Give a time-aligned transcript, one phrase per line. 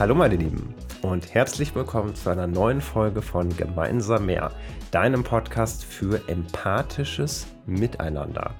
[0.00, 4.50] Hallo meine Lieben und herzlich willkommen zu einer neuen Folge von Gemeinsam mehr,
[4.90, 8.54] deinem Podcast für empathisches Miteinander.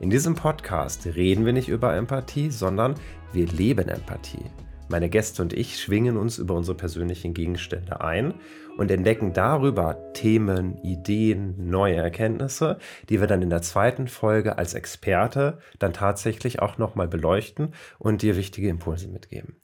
[0.00, 2.94] In diesem Podcast reden wir nicht über Empathie, sondern
[3.34, 4.46] wir leben Empathie.
[4.88, 8.32] Meine Gäste und ich schwingen uns über unsere persönlichen Gegenstände ein
[8.78, 12.78] und entdecken darüber Themen, Ideen, neue Erkenntnisse,
[13.10, 18.22] die wir dann in der zweiten Folge als Experte dann tatsächlich auch nochmal beleuchten und
[18.22, 19.56] dir wichtige Impulse mitgeben.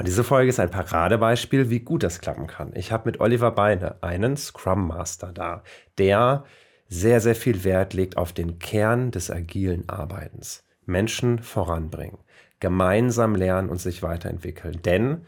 [0.00, 2.72] Und diese Folge ist ein Paradebeispiel, wie gut das klappen kann.
[2.74, 5.62] Ich habe mit Oliver Beine einen Scrum Master da,
[5.98, 6.44] der
[6.88, 10.64] sehr, sehr viel Wert legt auf den Kern des agilen Arbeitens.
[10.86, 12.16] Menschen voranbringen,
[12.60, 14.80] gemeinsam lernen und sich weiterentwickeln.
[14.80, 15.26] Denn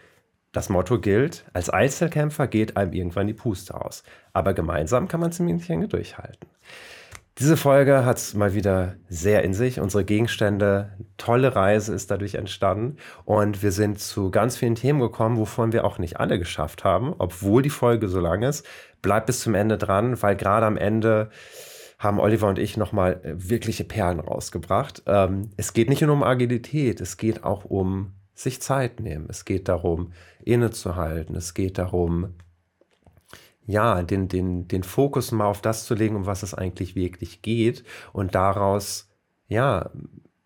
[0.53, 4.05] das Motto gilt, als Einzelkämpfer geht einem irgendwann die Puste aus.
[4.33, 6.49] Aber gemeinsam kann man ziemlich lange durchhalten.
[7.39, 9.81] Diese Folge hat es mal wieder sehr in sich.
[9.81, 12.99] Unsere Gegenstände, tolle Reise ist dadurch entstanden.
[13.25, 17.15] Und wir sind zu ganz vielen Themen gekommen, wovon wir auch nicht alle geschafft haben,
[17.17, 18.67] obwohl die Folge so lang ist.
[19.01, 21.31] Bleibt bis zum Ende dran, weil gerade am Ende
[21.99, 25.03] haben Oliver und ich nochmal äh, wirkliche Perlen rausgebracht.
[25.07, 29.27] Ähm, es geht nicht nur um Agilität, es geht auch um sich Zeit nehmen.
[29.29, 30.13] Es geht darum,
[30.45, 31.37] innezuhalten.
[31.37, 32.35] Es geht darum,
[33.67, 37.43] ja, den, den, den Fokus mal auf das zu legen, um was es eigentlich wirklich
[37.43, 39.11] geht und daraus,
[39.49, 39.91] ja,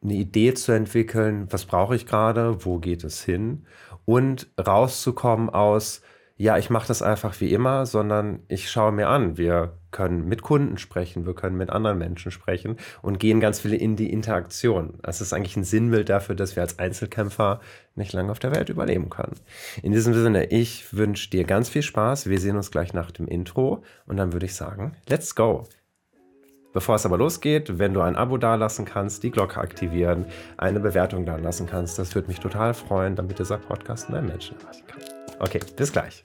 [0.03, 3.67] eine Idee zu entwickeln, was brauche ich gerade, wo geht es hin?
[4.05, 6.03] Und rauszukommen aus,
[6.38, 9.38] ja, ich mache das einfach wie immer, sondern ich schaue mir an.
[9.38, 13.76] Wir können mit Kunden sprechen, wir können mit anderen Menschen sprechen und gehen ganz viele
[13.76, 14.98] in die Interaktion.
[15.02, 17.60] Das ist eigentlich ein Sinnbild dafür, dass wir als Einzelkämpfer
[17.94, 19.36] nicht lange auf der Welt überleben können.
[19.82, 22.28] In diesem Sinne, ich wünsche dir ganz viel Spaß.
[22.28, 25.64] Wir sehen uns gleich nach dem Intro und dann würde ich sagen, let's go.
[26.74, 30.26] Bevor es aber losgeht, wenn du ein Abo dalassen kannst, die Glocke aktivieren,
[30.58, 34.86] eine Bewertung dalassen kannst, das würde mich total freuen, damit dieser Podcast mehr Menschen erreichen
[34.86, 35.16] kann.
[35.38, 36.24] Okay, bis gleich.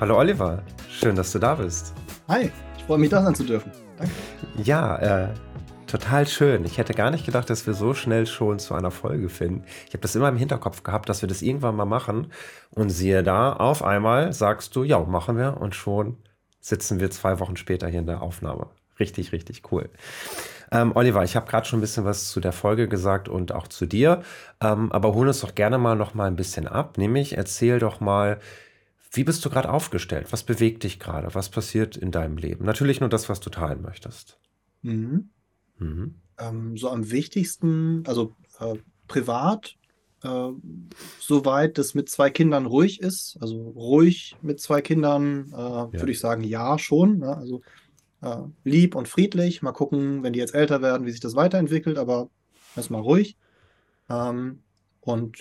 [0.00, 1.92] Hallo Oliver, schön, dass du da bist.
[2.26, 3.70] Hi, ich freue mich, da sein zu dürfen.
[3.98, 4.14] Danke.
[4.64, 5.28] Ja, äh,
[5.86, 6.64] total schön.
[6.64, 9.64] Ich hätte gar nicht gedacht, dass wir so schnell schon zu einer Folge finden.
[9.88, 12.32] Ich habe das immer im Hinterkopf gehabt, dass wir das irgendwann mal machen.
[12.70, 15.58] Und siehe da, auf einmal sagst du, ja, machen wir.
[15.60, 16.16] Und schon
[16.60, 18.68] sitzen wir zwei Wochen später hier in der Aufnahme.
[18.98, 19.88] Richtig, richtig cool.
[20.70, 23.66] Ähm, Oliver, ich habe gerade schon ein bisschen was zu der Folge gesagt und auch
[23.66, 24.22] zu dir,
[24.60, 26.98] ähm, aber hol uns doch gerne mal noch mal ein bisschen ab.
[26.98, 28.38] Nämlich erzähl doch mal,
[29.10, 30.28] wie bist du gerade aufgestellt?
[30.30, 31.34] Was bewegt dich gerade?
[31.34, 32.64] Was passiert in deinem Leben?
[32.64, 34.38] Natürlich nur das, was du teilen möchtest.
[34.82, 35.30] Mhm.
[35.78, 36.14] Mhm.
[36.38, 38.76] Ähm, so am wichtigsten, also äh,
[39.08, 39.76] privat
[40.22, 40.50] äh,
[41.18, 43.38] soweit das mit zwei Kindern ruhig ist.
[43.40, 45.92] Also ruhig mit zwei Kindern, äh, ja.
[45.92, 47.18] würde ich sagen, ja, schon.
[47.18, 47.36] Ne?
[47.36, 47.62] Also
[48.22, 49.62] äh, lieb und friedlich.
[49.62, 52.30] Mal gucken, wenn die jetzt älter werden, wie sich das weiterentwickelt, aber
[52.76, 53.36] erstmal ruhig.
[54.08, 54.62] Ähm,
[55.00, 55.38] und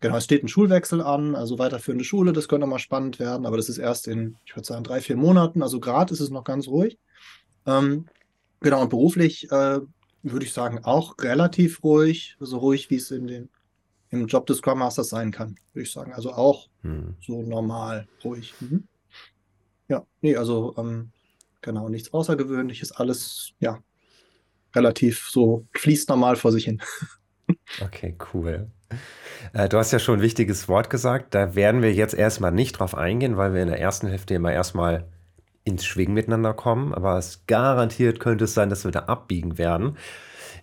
[0.00, 3.56] genau, es steht ein Schulwechsel an, also weiterführende Schule, das könnte mal spannend werden, aber
[3.56, 5.62] das ist erst in, ich würde sagen, drei, vier Monaten.
[5.62, 6.98] Also gerade ist es noch ganz ruhig.
[7.66, 8.06] Ähm,
[8.60, 9.80] genau, und beruflich äh,
[10.22, 13.48] würde ich sagen, auch relativ ruhig, so ruhig, wie es in den
[14.10, 16.12] im Job des Scrum Masters sein kann, würde ich sagen.
[16.12, 17.14] Also auch hm.
[17.20, 18.54] so normal, ruhig.
[18.60, 18.84] Mhm.
[19.88, 21.10] Ja, nee, also ähm,
[21.60, 23.78] genau, nichts Außergewöhnliches, alles, ja,
[24.74, 26.80] relativ so fließt normal vor sich hin.
[27.80, 28.70] Okay, cool.
[29.52, 31.32] Äh, du hast ja schon ein wichtiges Wort gesagt.
[31.32, 34.52] Da werden wir jetzt erstmal nicht drauf eingehen, weil wir in der ersten Hälfte immer
[34.52, 35.06] erstmal
[35.62, 36.92] ins Schwingen miteinander kommen.
[36.92, 39.96] Aber es garantiert könnte es sein, dass wir da abbiegen werden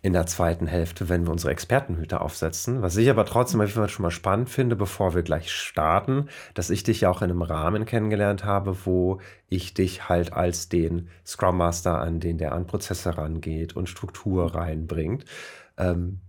[0.04, 2.82] in der zweiten Hälfte, wenn wir unsere Expertenhüte aufsetzen.
[2.82, 7.02] Was ich aber trotzdem schon mal spannend finde, bevor wir gleich starten, dass ich dich
[7.02, 12.00] ja auch in einem Rahmen kennengelernt habe, wo ich dich halt als den Scrum Master,
[12.02, 15.24] an den der an Prozesse rangeht und Struktur reinbringt.
[15.78, 16.20] Ähm,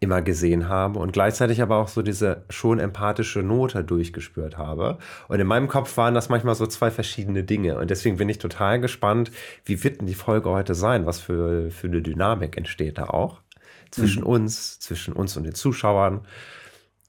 [0.00, 4.98] immer gesehen habe und gleichzeitig aber auch so diese schon empathische Note durchgespürt habe.
[5.28, 7.78] Und in meinem Kopf waren das manchmal so zwei verschiedene Dinge.
[7.78, 9.30] Und deswegen bin ich total gespannt,
[9.66, 11.04] wie wird denn die Folge heute sein?
[11.04, 13.42] Was für, für eine Dynamik entsteht da auch
[13.90, 14.28] zwischen mhm.
[14.28, 16.26] uns, zwischen uns und den Zuschauern.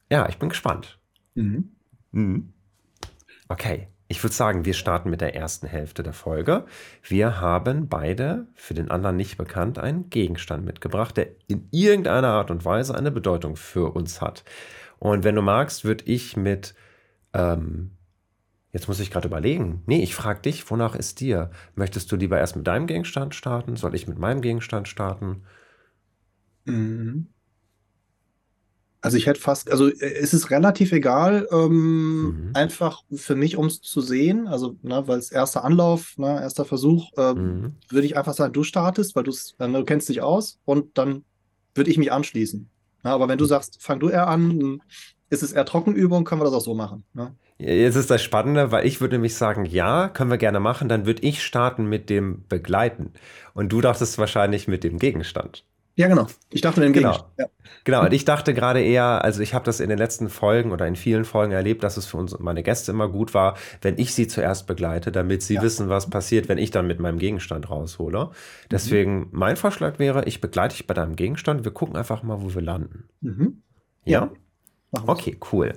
[0.10, 1.00] Ja, ich bin gespannt.
[1.36, 1.72] Mhm.
[2.12, 2.54] Mhm.
[3.48, 3.88] Okay.
[4.12, 6.66] Ich würde sagen, wir starten mit der ersten Hälfte der Folge.
[7.02, 12.52] Wir haben beide, für den anderen nicht bekannt, einen Gegenstand mitgebracht, der in irgendeiner Art
[12.52, 14.44] und Weise eine Bedeutung für uns hat.
[15.00, 16.76] Und wenn du magst, würde ich mit,
[17.32, 17.92] ähm,
[18.74, 21.50] jetzt muss ich gerade überlegen, nee, ich frage dich, wonach ist dir?
[21.76, 23.78] Möchtest du lieber erst mit deinem Gegenstand starten?
[23.78, 25.44] Soll ich mit meinem Gegenstand starten?
[26.66, 27.28] Mhm.
[29.02, 32.50] Also ich hätte fast, also äh, es ist relativ egal, ähm, mhm.
[32.54, 36.66] einfach für mich, um es zu sehen, also ne, weil es erster Anlauf, ne, erster
[36.66, 37.76] Versuch, äh, mhm.
[37.90, 41.24] würde ich einfach sagen, du startest, weil äh, du kennst dich aus und dann
[41.74, 42.70] würde ich mich anschließen.
[43.04, 44.82] Ja, aber wenn du sagst, fang du eher an,
[45.32, 47.04] ist es eher Trockenübung, können wir das auch so machen.
[47.14, 47.34] Ne?
[47.58, 51.06] Jetzt ist das Spannende, weil ich würde nämlich sagen, ja, können wir gerne machen, dann
[51.06, 53.14] würde ich starten mit dem Begleiten.
[53.54, 55.64] Und du dachtest wahrscheinlich mit dem Gegenstand.
[55.96, 56.28] Ja, genau.
[56.50, 57.18] Ich dachte dem genau.
[57.38, 57.48] Ja.
[57.84, 60.88] Genau, und ich dachte gerade eher, also ich habe das in den letzten Folgen oder
[60.88, 63.98] in vielen Folgen erlebt, dass es für uns und meine Gäste immer gut war, wenn
[63.98, 65.62] ich sie zuerst begleite, damit sie ja.
[65.62, 68.30] wissen, was passiert, wenn ich dann mit meinem Gegenstand raushole.
[68.70, 69.28] Deswegen, mhm.
[69.32, 72.62] mein Vorschlag wäre, ich begleite dich bei deinem Gegenstand, wir gucken einfach mal, wo wir
[72.62, 73.06] landen.
[73.22, 73.64] Mhm.
[74.06, 74.30] Ja?
[74.94, 75.04] ja?
[75.08, 75.74] Okay, cool.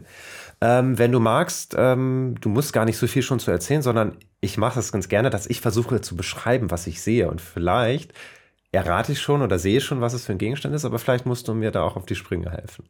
[0.60, 4.18] Ähm, wenn du magst, ähm, du musst gar nicht so viel schon zu erzählen, sondern
[4.40, 7.30] ich mache es ganz gerne, dass ich versuche zu beschreiben, was ich sehe.
[7.30, 8.12] Und vielleicht
[8.74, 11.48] errate ich schon oder sehe schon, was es für ein Gegenstand ist, aber vielleicht musst
[11.48, 12.84] du mir da auch auf die Sprünge helfen.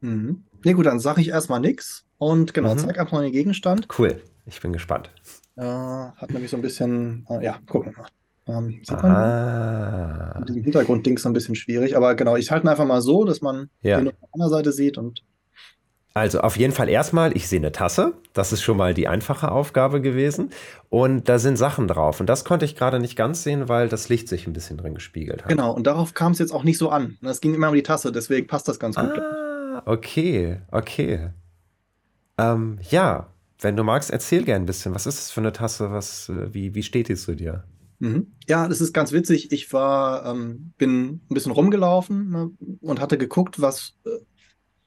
[0.00, 0.44] Mhm.
[0.64, 2.78] Ja gut, dann sage ich erstmal nichts und genau, mhm.
[2.78, 3.88] zeig einfach mal den Gegenstand.
[3.98, 5.10] Cool, ich bin gespannt.
[5.56, 8.08] Äh, hat nämlich so ein bisschen, äh, ja, gucken wir mal.
[8.48, 10.36] Ähm, sieht man ah.
[10.38, 13.24] mit diesem Hintergrundding so ein bisschen schwierig, aber genau, ich halte ihn einfach mal so,
[13.24, 13.98] dass man ja.
[13.98, 15.22] den auf der anderen Seite sieht und
[16.18, 18.14] also auf jeden Fall erstmal, ich sehe eine Tasse.
[18.32, 20.50] Das ist schon mal die einfache Aufgabe gewesen.
[20.90, 22.20] Und da sind Sachen drauf.
[22.20, 24.94] Und das konnte ich gerade nicht ganz sehen, weil das Licht sich ein bisschen drin
[24.94, 25.48] gespiegelt hat.
[25.48, 27.18] Genau, und darauf kam es jetzt auch nicht so an.
[27.22, 29.18] Es ging immer um die Tasse, deswegen passt das ganz gut.
[29.18, 31.30] Ah, okay, okay.
[32.38, 33.28] Ähm, ja,
[33.60, 34.94] wenn du magst, erzähl gern ein bisschen.
[34.94, 35.90] Was ist das für eine Tasse?
[35.90, 37.64] Was, wie, wie steht die zu dir?
[37.98, 38.28] Mhm.
[38.48, 39.50] Ja, das ist ganz witzig.
[39.50, 42.50] Ich war, ähm, bin ein bisschen rumgelaufen ne,
[42.80, 44.10] und hatte geguckt, was äh,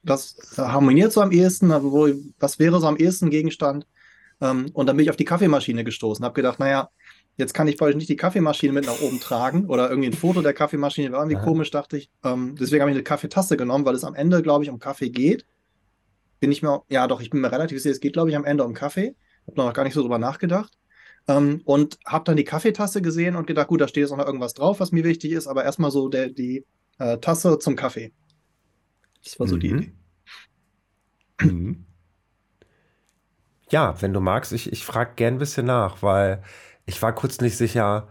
[0.02, 2.08] das harmoniert so am ehesten, also wo,
[2.38, 3.86] was wäre so am ehesten Gegenstand?
[4.40, 6.90] Ähm, und dann bin ich auf die Kaffeemaschine gestoßen, habe gedacht, naja,
[7.36, 10.14] jetzt kann ich bei euch nicht die Kaffeemaschine mit nach oben tragen oder irgendwie ein
[10.14, 11.44] Foto der Kaffeemaschine, war irgendwie Aha.
[11.44, 12.10] komisch, dachte ich.
[12.24, 15.10] Ähm, deswegen habe ich eine Kaffeetasse genommen, weil es am Ende, glaube ich, um Kaffee
[15.10, 15.46] geht.
[16.40, 18.44] Bin ich mir, ja doch, ich bin mir relativ sicher, es geht, glaube ich, am
[18.44, 19.14] Ende um Kaffee.
[19.46, 20.76] Habe noch gar nicht so drüber nachgedacht.
[21.28, 24.54] Ähm, und habe dann die Kaffeetasse gesehen und gedacht, gut, da steht jetzt noch irgendwas
[24.54, 26.64] drauf, was mir wichtig ist, aber erstmal so der, die
[26.98, 28.12] äh, Tasse zum Kaffee.
[29.24, 29.60] Das war so mhm.
[29.60, 29.92] die Idee.
[31.42, 31.86] Mhm.
[33.70, 36.42] Ja, wenn du magst, ich, ich frage gern ein bisschen nach, weil
[36.84, 38.08] ich war kurz nicht sicher,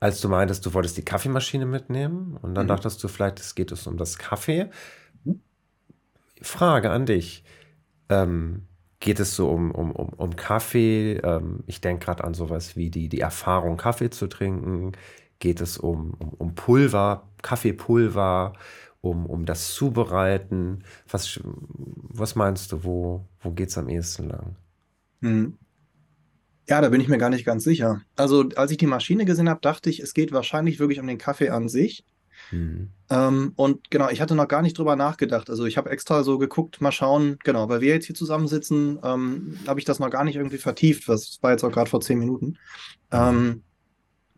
[0.00, 2.68] als du meintest, du wolltest die Kaffeemaschine mitnehmen und dann mhm.
[2.68, 4.70] dachtest du vielleicht, es geht es um das Kaffee.
[5.24, 5.40] Mhm.
[6.42, 7.44] Frage an dich.
[8.08, 8.66] Ähm,
[9.00, 11.20] geht es so um, um, um, um Kaffee?
[11.22, 14.92] Ähm, ich denke gerade an sowas wie die, die Erfahrung, Kaffee zu trinken.
[15.38, 18.54] Geht es um, um, um Pulver, Kaffeepulver?
[19.04, 20.84] Um, um das Zubereiten.
[21.08, 24.56] Was, was meinst du, wo, wo geht es am ehesten lang?
[25.20, 25.58] Hm.
[26.68, 28.00] Ja, da bin ich mir gar nicht ganz sicher.
[28.16, 31.18] Also, als ich die Maschine gesehen habe, dachte ich, es geht wahrscheinlich wirklich um den
[31.18, 32.04] Kaffee an sich.
[32.50, 32.88] Mhm.
[33.10, 35.50] Ähm, und genau, ich hatte noch gar nicht drüber nachgedacht.
[35.50, 39.58] Also, ich habe extra so geguckt, mal schauen, genau, weil wir jetzt hier zusammensitzen, ähm,
[39.66, 41.06] habe ich das noch gar nicht irgendwie vertieft.
[41.06, 42.46] Das war jetzt auch gerade vor zehn Minuten.
[42.46, 42.56] Mhm.
[43.12, 43.62] Ähm,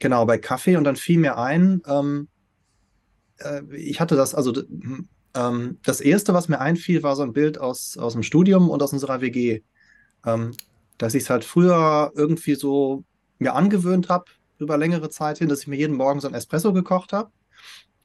[0.01, 2.27] genau, bei Kaffee und dann fiel mir ein, ähm,
[3.38, 4.53] äh, ich hatte das, also
[5.35, 8.83] ähm, das erste, was mir einfiel, war so ein Bild aus, aus dem Studium und
[8.83, 9.62] aus unserer WG.
[10.25, 10.53] Ähm,
[10.99, 13.05] dass ich es halt früher irgendwie so
[13.38, 14.25] mir angewöhnt habe,
[14.59, 17.31] über längere Zeit hin, dass ich mir jeden Morgen so ein Espresso gekocht habe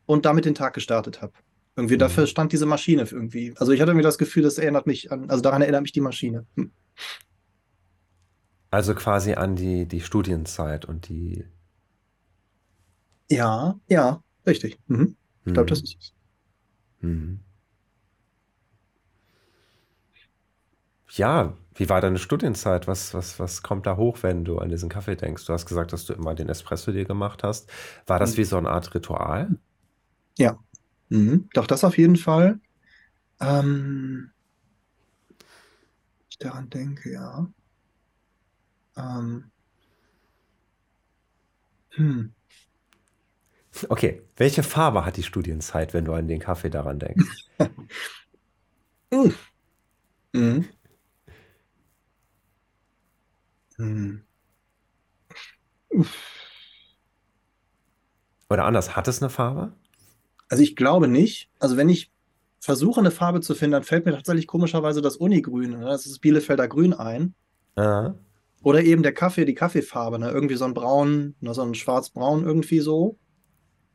[0.05, 1.33] und damit den Tag gestartet habe.
[1.75, 1.99] Irgendwie mhm.
[1.99, 3.53] dafür stand diese Maschine irgendwie.
[3.57, 6.01] Also ich hatte mir das Gefühl, das erinnert mich an, also daran erinnert mich die
[6.01, 6.45] Maschine.
[6.55, 6.71] Hm.
[8.69, 11.45] Also quasi an die, die Studienzeit und die.
[13.29, 14.77] Ja, ja, richtig.
[14.87, 15.15] Mhm.
[15.45, 15.83] Ich glaube, das mhm.
[15.83, 16.13] ist es.
[17.01, 17.39] Mhm.
[21.13, 22.87] Ja, wie war deine Studienzeit?
[22.87, 25.45] Was, was, was kommt da hoch, wenn du an diesen Kaffee denkst?
[25.45, 27.69] Du hast gesagt, dass du immer den Espresso dir gemacht hast.
[28.07, 28.37] War das mhm.
[28.37, 29.57] wie so eine Art Ritual?
[30.37, 30.57] Ja,
[31.09, 31.49] mhm.
[31.53, 32.59] doch das auf jeden Fall.
[33.41, 34.31] Ähm,
[36.29, 37.47] ich daran denke, ja.
[38.95, 39.51] Ähm,
[41.89, 42.33] hm.
[43.89, 47.47] Okay, welche Farbe hat die Studienzeit, wenn du an den Kaffee daran denkst?
[49.11, 49.29] mm.
[50.33, 50.65] Mm.
[53.77, 54.21] Mm.
[58.49, 59.71] Oder anders, hat es eine Farbe?
[60.49, 61.49] Also ich glaube nicht.
[61.59, 62.11] Also wenn ich
[62.59, 65.85] versuche, eine Farbe zu finden, dann fällt mir tatsächlich komischerweise das Unigrün, ne?
[65.85, 67.33] das ist Bielefelder Grün ein.
[67.75, 68.15] Aha.
[68.61, 70.29] Oder eben der Kaffee, die Kaffeefarbe, ne?
[70.29, 71.53] irgendwie so ein braun, ne?
[71.53, 73.17] so ein schwarz-braun irgendwie so.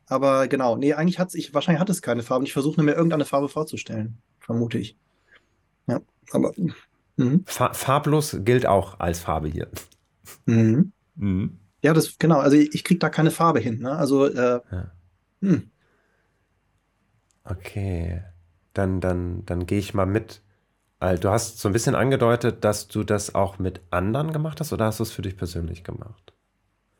[0.07, 2.45] Aber genau, nee, eigentlich hat es, wahrscheinlich hat es keine Farben.
[2.45, 4.97] Ich versuche mir irgendeine Farbe vorzustellen, vermute ich.
[5.87, 6.53] Ja, aber.
[7.17, 7.43] Mhm.
[7.45, 9.69] Farblos gilt auch als Farbe hier.
[10.45, 10.91] Mhm.
[11.15, 11.59] Mhm.
[11.83, 13.79] Ja, das, genau, also ich, ich kriege da keine Farbe hin.
[13.79, 13.91] Ne?
[13.91, 14.91] Also, äh, ja.
[15.41, 15.71] hm.
[17.43, 18.21] Okay.
[18.73, 20.41] dann, dann, dann gehe ich mal mit.
[20.99, 24.85] Du hast so ein bisschen angedeutet, dass du das auch mit anderen gemacht hast oder
[24.85, 26.33] hast du es für dich persönlich gemacht?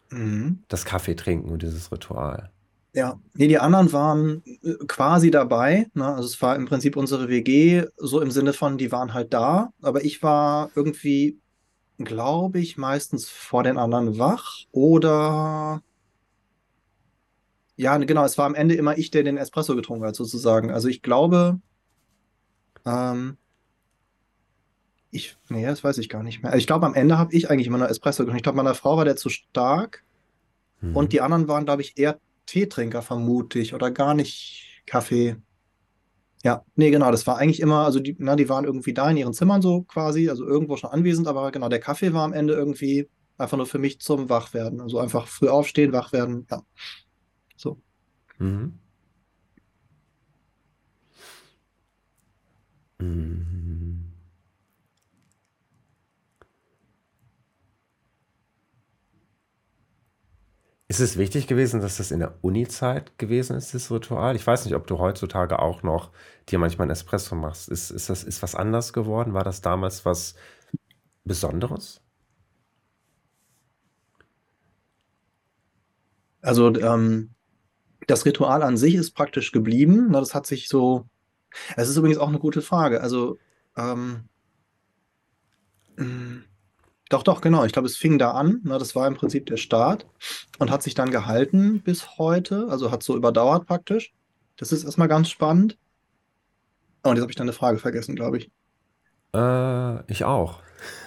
[0.09, 0.63] Mhm.
[0.67, 2.51] Das Kaffee trinken und dieses Ritual.
[2.97, 5.87] Ja, nee, die anderen waren äh, quasi dabei.
[5.93, 6.03] Ne?
[6.03, 9.71] Also es war im Prinzip unsere WG, so im Sinne von, die waren halt da,
[9.83, 11.39] aber ich war irgendwie,
[11.99, 15.83] glaube ich, meistens vor den anderen wach oder
[17.75, 20.71] ja, genau, es war am Ende immer ich, der den Espresso getrunken hat, sozusagen.
[20.71, 21.61] Also ich glaube,
[22.83, 23.37] ähm,
[25.11, 26.51] ich, nee, das weiß ich gar nicht mehr.
[26.51, 28.37] Also ich glaube, am Ende habe ich eigentlich immer nur Espresso getrunken.
[28.37, 30.03] Ich glaube, meiner Frau war der zu stark.
[30.81, 30.95] Mhm.
[30.95, 35.37] Und die anderen waren, glaube ich, eher Teetrinker, vermute ich, oder gar nicht Kaffee.
[36.43, 39.17] Ja, nee, genau, das war eigentlich immer, also die, na, die waren irgendwie da in
[39.17, 42.53] ihren Zimmern so quasi, also irgendwo schon anwesend, aber genau, der Kaffee war am Ende
[42.53, 44.81] irgendwie einfach nur für mich zum Wachwerden.
[44.81, 46.61] Also einfach früh aufstehen, wach werden, ja.
[47.57, 47.81] So.
[48.39, 48.79] Mhm.
[52.99, 53.86] Mhm.
[60.97, 64.35] Ist es wichtig gewesen, dass das in der Uni-Zeit gewesen ist, das Ritual?
[64.35, 66.11] Ich weiß nicht, ob du heutzutage auch noch
[66.49, 67.69] dir manchmal ein Espresso machst.
[67.69, 69.35] Ist, ist das ist was anders geworden?
[69.35, 70.33] War das damals was
[71.23, 72.01] Besonderes?
[76.41, 77.29] Also ähm,
[78.07, 80.11] das Ritual an sich ist praktisch geblieben.
[80.13, 81.07] Das hat sich so.
[81.75, 83.01] Es ist übrigens auch eine gute Frage.
[83.01, 83.37] Also
[83.75, 84.27] ähm,
[87.09, 87.63] doch, doch, genau.
[87.63, 88.61] Ich glaube, es fing da an.
[88.63, 90.05] Ne, das war im Prinzip der Start
[90.59, 92.67] und hat sich dann gehalten bis heute.
[92.69, 94.13] Also hat so überdauert praktisch.
[94.57, 95.77] Das ist erstmal ganz spannend.
[97.03, 98.51] Oh, und jetzt habe ich dann eine Frage vergessen, glaube ich.
[99.33, 100.59] Äh, ich auch.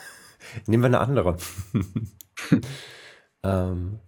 [0.66, 1.36] Nehmen wir eine andere.
[3.42, 3.98] ähm,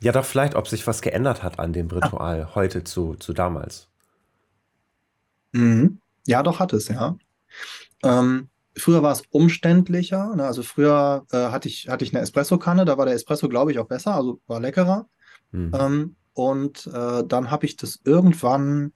[0.00, 2.54] ja, doch vielleicht, ob sich was geändert hat an dem Ritual ah.
[2.54, 3.88] heute zu, zu damals.
[5.52, 6.00] Mhm.
[6.26, 7.16] Ja, doch hat es, ja.
[8.02, 10.34] Ähm, Früher war es umständlicher.
[10.36, 10.44] Ne?
[10.44, 13.78] Also früher äh, hatte ich, hatte ich eine Espresso-Kanne, da war der Espresso, glaube ich,
[13.78, 15.08] auch besser, also war leckerer.
[15.52, 15.72] Mhm.
[15.78, 18.92] Ähm, und äh, dann habe ich das irgendwann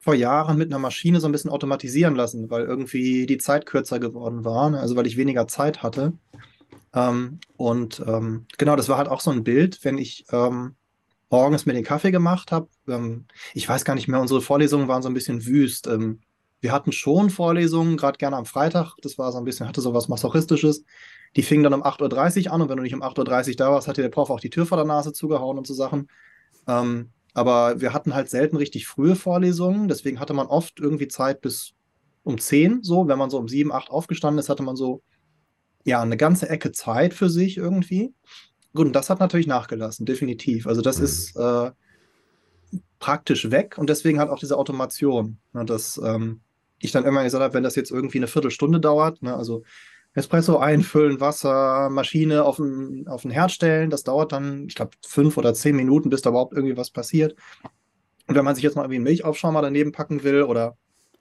[0.00, 4.00] vor Jahren mit einer Maschine so ein bisschen automatisieren lassen, weil irgendwie die Zeit kürzer
[4.00, 4.80] geworden war, ne?
[4.80, 6.14] also weil ich weniger Zeit hatte.
[6.92, 10.74] Ähm, und ähm, genau, das war halt auch so ein Bild, wenn ich ähm,
[11.30, 12.68] morgens mir den Kaffee gemacht habe.
[12.88, 15.88] Ähm, ich weiß gar nicht mehr, unsere Vorlesungen waren so ein bisschen wüst.
[16.62, 18.94] Wir hatten schon Vorlesungen, gerade gerne am Freitag.
[19.02, 20.84] Das war so ein bisschen, hatte so was Masochistisches.
[21.34, 23.72] Die fingen dann um 8.30 Uhr an und wenn du nicht um 8.30 Uhr da
[23.72, 26.08] warst, hatte der Prof auch die Tür vor der Nase zugehauen und so Sachen.
[26.68, 31.40] Ähm, aber wir hatten halt selten richtig frühe Vorlesungen, deswegen hatte man oft irgendwie Zeit
[31.40, 31.72] bis
[32.22, 33.08] um 10 so.
[33.08, 35.02] Wenn man so um 7, 8 aufgestanden ist, hatte man so
[35.84, 38.14] ja eine ganze Ecke Zeit für sich irgendwie.
[38.72, 40.68] Gut, und das hat natürlich nachgelassen, definitiv.
[40.68, 41.04] Also das mhm.
[41.04, 41.72] ist äh,
[43.00, 45.38] praktisch weg und deswegen hat auch diese Automation.
[45.52, 46.40] Ne, das, ähm,
[46.84, 49.62] ich dann immer gesagt habe, wenn das jetzt irgendwie eine Viertelstunde dauert, ne, also
[50.14, 54.92] Espresso einfüllen, Wasser, Maschine auf den, auf den Herd stellen, das dauert dann, ich glaube,
[55.06, 57.34] fünf oder zehn Minuten, bis da überhaupt irgendwie was passiert.
[58.26, 60.76] Und wenn man sich jetzt mal irgendwie einen Milchaufschäumer daneben packen will oder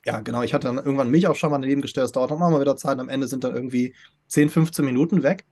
[0.05, 2.95] ja, genau, ich hatte dann irgendwann einen Milchaufschäumer daneben gestellt, das dauert nochmal wieder Zeit,
[2.95, 3.93] und am Ende sind dann irgendwie
[4.27, 5.45] 10, 15 Minuten weg.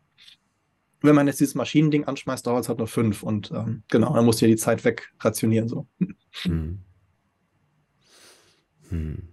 [1.01, 4.25] Wenn man jetzt dieses Maschinending anschmeißt, dauert es halt nur fünf und ähm, genau, dann
[4.25, 5.87] muss ja die Zeit wegrationieren so.
[6.41, 6.79] Hm.
[8.89, 9.29] Hm.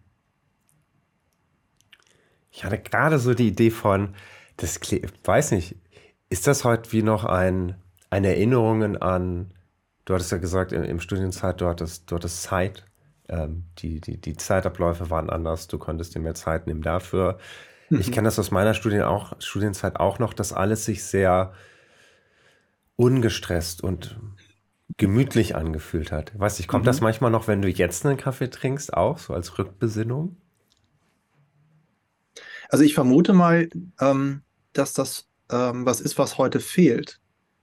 [2.56, 4.14] Ich hatte gerade so die Idee von,
[4.56, 4.80] das
[5.24, 5.76] weiß nicht,
[6.30, 7.76] ist das heute wie noch ein,
[8.08, 9.52] eine Erinnerung an,
[10.06, 12.86] du hattest ja gesagt, im, im Studienzeit, du hattest, du hattest Zeit,
[13.28, 17.38] ähm, die, die, die Zeitabläufe waren anders, du konntest dir mehr Zeit nehmen dafür.
[17.90, 17.98] Mhm.
[18.00, 21.52] Ich kenne das aus meiner Studien auch, Studienzeit auch noch, dass alles sich sehr
[22.96, 24.18] ungestresst und
[24.96, 26.32] gemütlich angefühlt hat.
[26.38, 26.86] Weißt du, kommt mhm.
[26.86, 30.38] das manchmal noch, wenn du jetzt einen Kaffee trinkst, auch so als Rückbesinnung?
[32.68, 33.68] Also ich vermute mal,
[34.00, 34.42] ähm,
[34.72, 37.20] dass das ähm, was ist, was heute fehlt,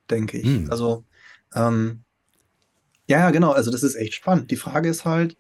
[0.10, 0.46] denke ich.
[0.46, 0.72] Hm.
[0.72, 1.04] Also
[1.54, 2.04] ähm,
[3.08, 3.52] ja, ja, genau.
[3.52, 4.52] Also das ist echt spannend.
[4.52, 5.38] Die Frage ist halt,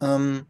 [0.00, 0.46] ähm,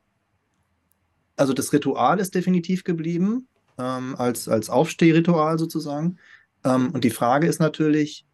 [1.36, 3.46] also das Ritual ist definitiv geblieben
[3.78, 6.18] ähm, als als Aufstehritual sozusagen.
[6.64, 8.24] Ähm, und die Frage ist natürlich,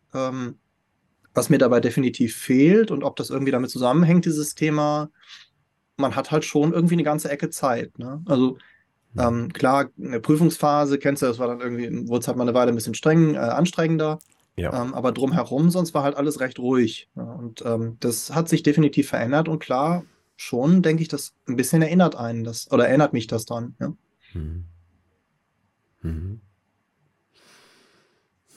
[1.35, 5.11] was mir dabei definitiv fehlt und ob das irgendwie damit zusammenhängt, dieses Thema.
[5.97, 7.99] Man hat halt schon irgendwie eine ganze Ecke Zeit.
[7.99, 8.23] Ne?
[8.27, 8.59] Also
[9.19, 12.55] ähm, klar, eine Prüfungsphase, kennst du, das war dann irgendwie, wurde es halt mal eine
[12.55, 14.19] Weile ein bisschen streng, äh, anstrengender.
[14.57, 14.83] Ja.
[14.83, 17.09] Ähm, aber drumherum, sonst war halt alles recht ruhig.
[17.17, 20.05] Ja, und ähm, das hat sich definitiv verändert und klar,
[20.37, 23.75] schon denke ich, das ein bisschen erinnert einen das, oder erinnert mich das dran.
[23.81, 23.93] Ja.
[24.33, 24.65] Hm.
[26.01, 26.41] Hm.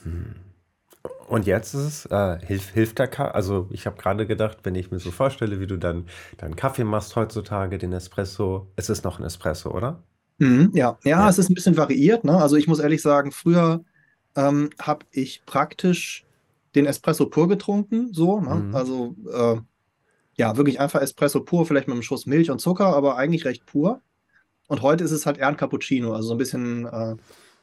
[0.02, 0.34] Hm.
[1.28, 4.74] Und jetzt ist es, äh, hilft, hilft der Kaffee, also ich habe gerade gedacht, wenn
[4.74, 9.04] ich mir so vorstelle, wie du dann deinen Kaffee machst heutzutage, den Espresso, es ist
[9.04, 10.02] noch ein Espresso, oder?
[10.38, 10.98] Mhm, ja.
[11.04, 12.24] ja, ja, es ist ein bisschen variiert.
[12.24, 12.36] Ne?
[12.36, 13.84] Also ich muss ehrlich sagen, früher
[14.34, 16.26] ähm, habe ich praktisch
[16.74, 18.40] den Espresso pur getrunken, so.
[18.40, 18.54] Ne?
[18.54, 18.74] Mhm.
[18.74, 19.56] Also äh,
[20.34, 23.64] ja, wirklich einfach Espresso pur, vielleicht mit einem Schuss Milch und Zucker, aber eigentlich recht
[23.64, 24.02] pur.
[24.68, 27.16] Und heute ist es halt eher ein Cappuccino, also so ein bisschen äh,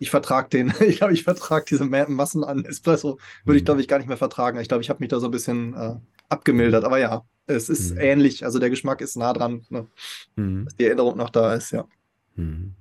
[0.04, 3.66] ich vertrage den, ich glaube, ich vertrage diese Massen an Espresso, würde ich, mhm.
[3.66, 4.60] glaube ich, gar nicht mehr vertragen.
[4.60, 5.96] Ich glaube, ich habe mich da so ein bisschen äh,
[6.30, 6.84] abgemildert.
[6.84, 8.02] Aber ja, es ist mhm.
[8.02, 8.46] ähnlich.
[8.46, 9.88] Also der Geschmack ist nah dran, ne?
[10.36, 10.66] mhm.
[10.66, 11.86] dass die Erinnerung noch da ist, ja.
[12.36, 12.76] Mhm.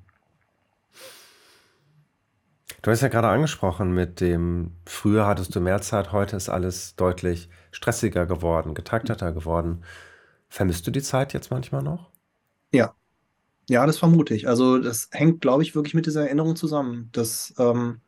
[2.82, 6.96] Du hast ja gerade angesprochen mit dem, früher hattest du mehr Zeit, heute ist alles
[6.96, 9.84] deutlich stressiger geworden, getakteter geworden.
[10.48, 12.10] Vermisst du die Zeit jetzt manchmal noch?
[12.72, 12.94] Ja,
[13.68, 14.48] ja, das vermute ich.
[14.48, 18.00] Also das hängt, glaube ich, wirklich mit dieser Erinnerung zusammen, dass ähm,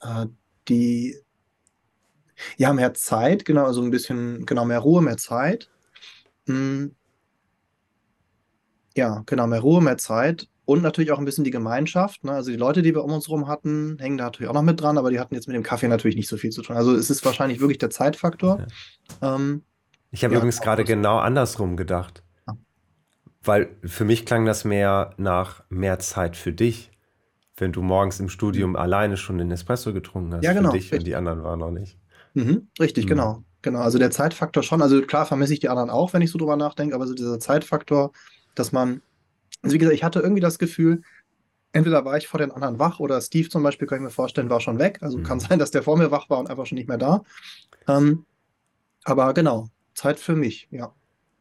[0.00, 0.26] äh,
[0.68, 1.16] die
[2.56, 5.70] ja mehr Zeit, genau, also ein bisschen, genau, mehr Ruhe, mehr Zeit.
[6.46, 6.94] Hm,
[8.96, 12.24] ja, genau, mehr Ruhe, mehr Zeit und natürlich auch ein bisschen die Gemeinschaft.
[12.24, 12.32] Ne?
[12.32, 14.80] Also die Leute, die wir um uns herum hatten, hängen da natürlich auch noch mit
[14.80, 16.76] dran, aber die hatten jetzt mit dem Kaffee natürlich nicht so viel zu tun.
[16.76, 18.66] Also es ist wahrscheinlich wirklich der Zeitfaktor.
[19.20, 19.34] Ja.
[19.34, 19.62] Ähm,
[20.10, 22.22] ich habe ja, übrigens gerade genau andersrum gedacht.
[23.42, 26.90] Weil für mich klang das mehr nach mehr Zeit für dich,
[27.56, 28.76] wenn du morgens im Studium mhm.
[28.76, 30.44] alleine schon den Espresso getrunken hast.
[30.44, 30.70] Ja, genau.
[30.70, 31.00] Für dich richtig.
[31.00, 31.98] und die anderen waren noch nicht.
[32.32, 33.08] Mhm, richtig, mhm.
[33.08, 33.44] genau.
[33.60, 33.80] Genau.
[33.80, 34.82] Also der Zeitfaktor schon.
[34.82, 37.38] Also klar vermisse ich die anderen auch, wenn ich so drüber nachdenke, aber so dieser
[37.38, 38.12] Zeitfaktor,
[38.54, 39.02] dass man,
[39.62, 41.02] also wie gesagt, ich hatte irgendwie das Gefühl,
[41.72, 44.50] entweder war ich vor den anderen wach oder Steve zum Beispiel, kann ich mir vorstellen,
[44.50, 44.98] war schon weg.
[45.02, 45.24] Also mhm.
[45.24, 47.22] kann sein, dass der vor mir wach war und einfach schon nicht mehr da.
[47.88, 48.24] Ähm,
[49.04, 50.94] aber genau, Zeit für mich, ja.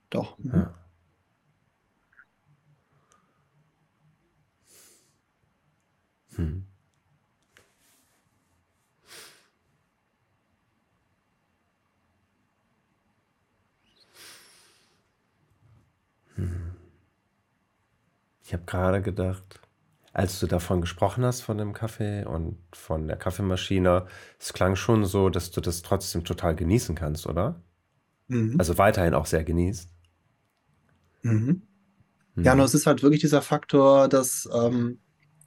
[0.10, 0.38] Doch.
[0.40, 0.52] Mhm.
[0.54, 0.74] Ja.
[6.36, 6.46] Hm.
[6.46, 6.73] Hm.
[18.54, 19.62] Ich habe gerade gedacht,
[20.14, 24.06] als du davon gesprochen hast, von dem Kaffee und von der Kaffeemaschine,
[24.40, 27.64] es klang schon so, dass du das trotzdem total genießen kannst, oder?
[28.28, 28.58] Mhm.
[28.60, 29.90] Also weiterhin auch sehr genießt.
[31.24, 31.64] Mhm.
[32.36, 32.68] Ja, nur mhm.
[32.68, 35.00] es ist halt wirklich dieser Faktor, dass ähm,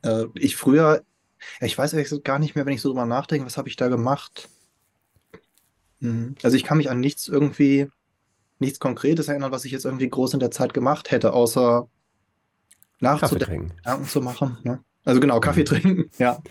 [0.03, 1.05] äh, ich früher,
[1.61, 3.87] ich weiß ehrlich gar nicht mehr, wenn ich so drüber nachdenke, was habe ich da
[3.87, 4.49] gemacht?
[6.01, 6.35] Hm.
[6.43, 7.87] Also ich kann mich an nichts irgendwie,
[8.59, 11.89] nichts Konkretes erinnern, was ich jetzt irgendwie groß in der Zeit gemacht hätte, außer
[13.01, 14.59] nachzudenken, Gedanken zu machen.
[14.65, 14.81] Ne?
[15.05, 15.67] Also genau, Kaffee mhm.
[15.67, 16.43] trinken, ja.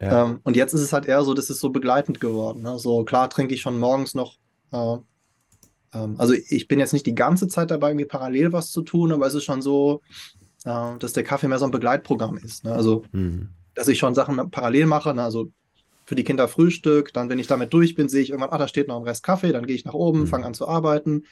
[0.00, 0.26] ja.
[0.26, 2.62] Ähm, und jetzt ist es halt eher so, das ist so begleitend geworden.
[2.62, 2.78] Ne?
[2.78, 4.36] So klar trinke ich schon morgens noch.
[4.72, 4.96] Äh,
[5.94, 9.12] ähm, also ich bin jetzt nicht die ganze Zeit dabei, irgendwie parallel was zu tun,
[9.12, 10.02] aber es ist schon so,
[10.64, 12.64] äh, dass der Kaffee mehr so ein Begleitprogramm ist.
[12.64, 12.72] Ne?
[12.72, 13.48] Also, mhm.
[13.74, 15.14] dass ich schon Sachen parallel mache.
[15.14, 15.22] Ne?
[15.22, 15.50] Also
[16.04, 18.68] für die Kinder Frühstück, dann, wenn ich damit durch bin, sehe ich irgendwann, ah, da
[18.68, 20.26] steht noch ein Rest Kaffee, dann gehe ich nach oben, mhm.
[20.26, 21.24] fange an zu arbeiten.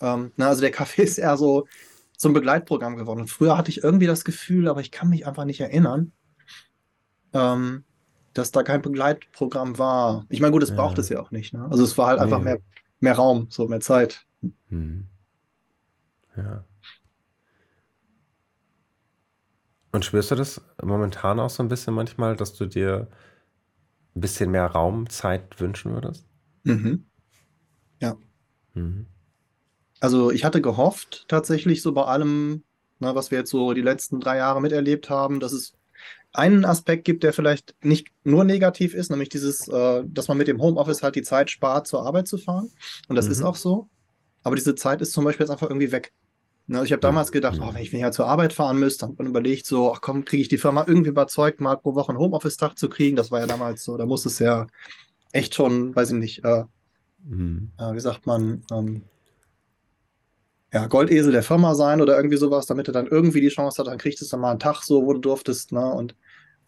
[0.00, 0.48] Ähm, na, ne?
[0.50, 1.66] also der Kaffee ist eher so,
[2.18, 3.20] so ein Begleitprogramm geworden.
[3.20, 6.12] Und früher hatte ich irgendwie das Gefühl, aber ich kann mich einfach nicht erinnern,
[7.32, 7.84] ähm,
[8.34, 10.26] dass da kein Begleitprogramm war.
[10.28, 10.74] Ich meine, gut, es ja.
[10.74, 11.54] braucht es ja auch nicht.
[11.54, 11.66] Ne?
[11.70, 12.24] Also es war halt nee.
[12.24, 12.58] einfach mehr,
[12.98, 14.26] mehr Raum, so mehr Zeit.
[14.68, 15.06] Mhm.
[16.36, 16.64] Ja.
[19.92, 23.08] Und spürst du das momentan auch so ein bisschen manchmal, dass du dir
[24.16, 26.26] ein bisschen mehr Raumzeit wünschen würdest?
[26.64, 27.06] Mhm.
[28.00, 28.16] Ja.
[28.74, 29.06] Mhm.
[30.00, 32.62] Also ich hatte gehofft, tatsächlich so bei allem,
[32.98, 35.72] na, ne, was wir jetzt so die letzten drei Jahre miterlebt haben, dass es
[36.32, 40.48] einen Aspekt gibt, der vielleicht nicht nur negativ ist, nämlich dieses, äh, dass man mit
[40.48, 42.70] dem Homeoffice halt die Zeit spart, zur Arbeit zu fahren.
[43.08, 43.32] Und das mhm.
[43.32, 43.88] ist auch so.
[44.42, 46.12] Aber diese Zeit ist zum Beispiel jetzt einfach irgendwie weg.
[46.66, 49.26] Ne, also ich habe damals gedacht, oh, wenn ich ja zur Arbeit fahren müsste, dann
[49.26, 52.78] überlegt so, ach komm, kriege ich die Firma irgendwie überzeugt, mal pro Woche einen Homeoffice-Tag
[52.78, 53.16] zu kriegen.
[53.16, 54.66] Das war ja damals so, da muss es ja
[55.32, 56.64] echt schon, weiß ich nicht, äh,
[57.24, 57.72] mhm.
[57.78, 59.02] äh, wie sagt man, ähm,
[60.72, 63.86] ja, Goldesel der Firma sein oder irgendwie sowas, damit er dann irgendwie die Chance hat,
[63.86, 65.86] dann kriegst du dann mal einen Tag so, wo du durftest, ne?
[65.86, 66.14] Und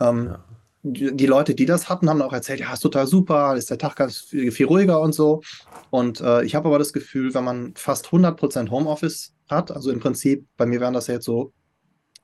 [0.01, 0.45] ähm, ja.
[0.83, 3.79] die, die, Leute, die das hatten, haben auch erzählt, ja, ist total super, ist der
[3.79, 5.43] Tag ganz viel, viel ruhiger und so.
[5.91, 9.71] Und äh, ich habe aber das Gefühl, wenn man fast 100% Homeoffice hat.
[9.71, 11.53] Also im Prinzip, bei mir wären das ja jetzt so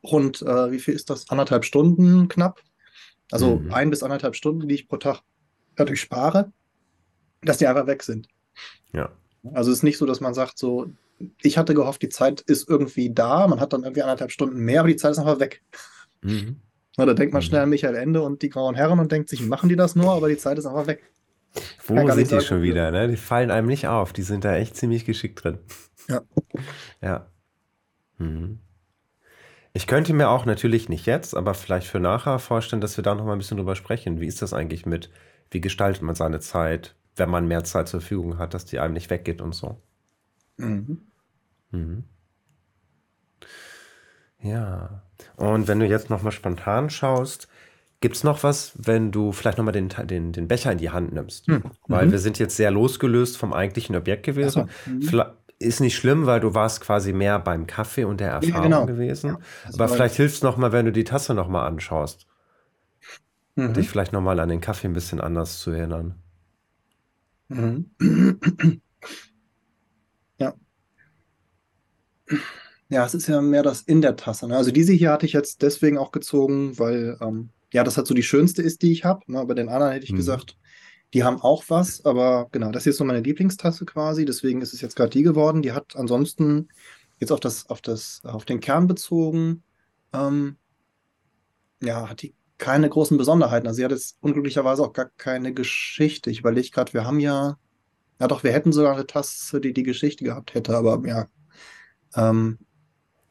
[0.02, 1.28] rund, äh, wie viel ist das?
[1.28, 2.62] Anderthalb Stunden knapp.
[3.30, 3.74] Also mhm.
[3.74, 5.20] ein bis anderthalb Stunden, die ich pro Tag
[5.74, 6.52] dadurch spare,
[7.42, 8.28] dass die einfach weg sind.
[8.92, 9.10] Ja.
[9.52, 10.86] Also es ist nicht so, dass man sagt, so,
[11.42, 14.80] ich hatte gehofft, die Zeit ist irgendwie da, man hat dann irgendwie anderthalb Stunden mehr,
[14.80, 15.62] aber die Zeit ist einfach weg.
[16.22, 16.56] Mhm.
[16.96, 17.46] Na, da denkt man mhm.
[17.46, 20.12] schnell an Michael Ende und die grauen Herren und denkt sich, machen die das nur,
[20.12, 21.02] aber die Zeit ist einfach weg.
[21.86, 22.90] Wo sind die schon wieder?
[22.90, 23.08] Ne?
[23.08, 24.12] Die fallen einem nicht auf.
[24.12, 25.58] Die sind da echt ziemlich geschickt drin.
[26.08, 26.22] Ja.
[27.00, 27.26] Ja.
[28.18, 28.60] Mhm.
[29.72, 33.14] Ich könnte mir auch natürlich nicht jetzt, aber vielleicht für nachher vorstellen, dass wir da
[33.14, 34.20] noch mal ein bisschen drüber sprechen.
[34.20, 35.10] Wie ist das eigentlich mit
[35.50, 38.94] wie gestaltet man seine Zeit, wenn man mehr Zeit zur Verfügung hat, dass die einem
[38.94, 39.80] nicht weggeht und so.
[40.56, 40.98] Mhm.
[41.70, 42.04] Mhm.
[44.40, 45.02] Ja.
[45.36, 47.48] Und wenn du jetzt nochmal spontan schaust,
[48.00, 51.12] gibt es noch was, wenn du vielleicht nochmal den, den, den Becher in die Hand
[51.12, 51.48] nimmst?
[51.48, 51.64] Mhm.
[51.88, 54.68] Weil wir sind jetzt sehr losgelöst vom eigentlichen Objekt gewesen.
[54.84, 54.90] So.
[54.90, 55.24] Mhm.
[55.58, 58.86] Ist nicht schlimm, weil du warst quasi mehr beim Kaffee und der Erfahrung ja, genau.
[58.86, 59.28] gewesen.
[59.30, 59.38] Ja,
[59.72, 62.26] Aber vielleicht hilft es nochmal, wenn du die Tasse nochmal anschaust.
[63.54, 63.68] Mhm.
[63.68, 66.16] Und dich vielleicht nochmal an den Kaffee ein bisschen anders zu erinnern.
[67.48, 67.90] Mhm.
[70.38, 70.52] Ja.
[72.88, 74.46] Ja, es ist ja mehr das in der Tasse.
[74.46, 74.56] Ne?
[74.56, 78.14] Also diese hier hatte ich jetzt deswegen auch gezogen, weil ähm, ja, das halt so
[78.14, 79.20] die schönste ist, die ich habe.
[79.26, 79.44] Ne?
[79.44, 80.18] Bei den anderen hätte ich mhm.
[80.18, 80.56] gesagt,
[81.12, 84.74] die haben auch was, aber genau, das hier ist so meine Lieblingstasse quasi, deswegen ist
[84.74, 85.62] es jetzt gerade die geworden.
[85.62, 86.68] Die hat ansonsten
[87.18, 89.62] jetzt auf das, auf das, auf den Kern bezogen,
[90.12, 90.56] ähm,
[91.82, 93.66] ja, hat die keine großen Besonderheiten.
[93.66, 96.30] Also sie hat jetzt unglücklicherweise auch gar keine Geschichte.
[96.30, 97.58] Ich überlege gerade, wir haben ja,
[98.18, 101.26] ja doch, wir hätten sogar eine Tasse, die die Geschichte gehabt hätte, aber ja.
[102.14, 102.58] Ähm,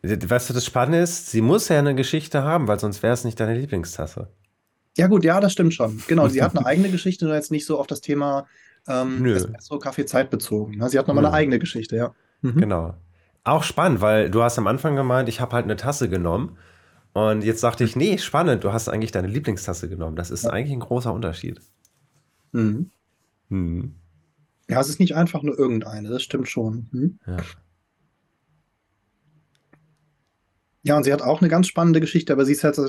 [0.07, 3.23] Weißt du, das Spannende ist, sie muss ja eine Geschichte haben, weil sonst wäre es
[3.23, 4.27] nicht deine Lieblingstasse.
[4.97, 6.01] Ja, gut, ja, das stimmt schon.
[6.07, 8.45] Genau, sie hat eine eigene Geschichte, nur jetzt nicht so auf das Thema
[8.87, 10.77] ähm, Espresso Kaffee Zeit bezogen.
[10.77, 10.89] Ne?
[10.89, 12.13] Sie hat nochmal eine eigene Geschichte, ja.
[12.41, 12.59] Mhm.
[12.59, 12.93] Genau.
[13.43, 16.57] Auch spannend, weil du hast am Anfang gemeint, ich habe halt eine Tasse genommen.
[17.13, 20.15] Und jetzt sagte ich, nee, spannend, du hast eigentlich deine Lieblingstasse genommen.
[20.15, 20.51] Das ist ja.
[20.51, 21.61] eigentlich ein großer Unterschied.
[22.51, 22.91] Mhm.
[23.49, 23.95] Mhm.
[24.69, 26.89] Ja, es ist nicht einfach nur irgendeine, das stimmt schon.
[26.91, 27.19] Mhm.
[27.25, 27.37] Ja.
[30.85, 32.79] Ja, und sie hat auch eine ganz spannende Geschichte, aber sie ist halt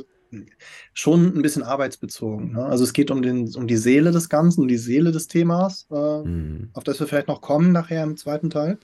[0.93, 2.53] schon ein bisschen arbeitsbezogen.
[2.53, 2.65] Ne?
[2.65, 5.87] Also es geht um, den, um die Seele des Ganzen, um die Seele des Themas,
[5.91, 6.69] äh, mhm.
[6.75, 8.79] auf das wir vielleicht noch kommen nachher im zweiten Teil.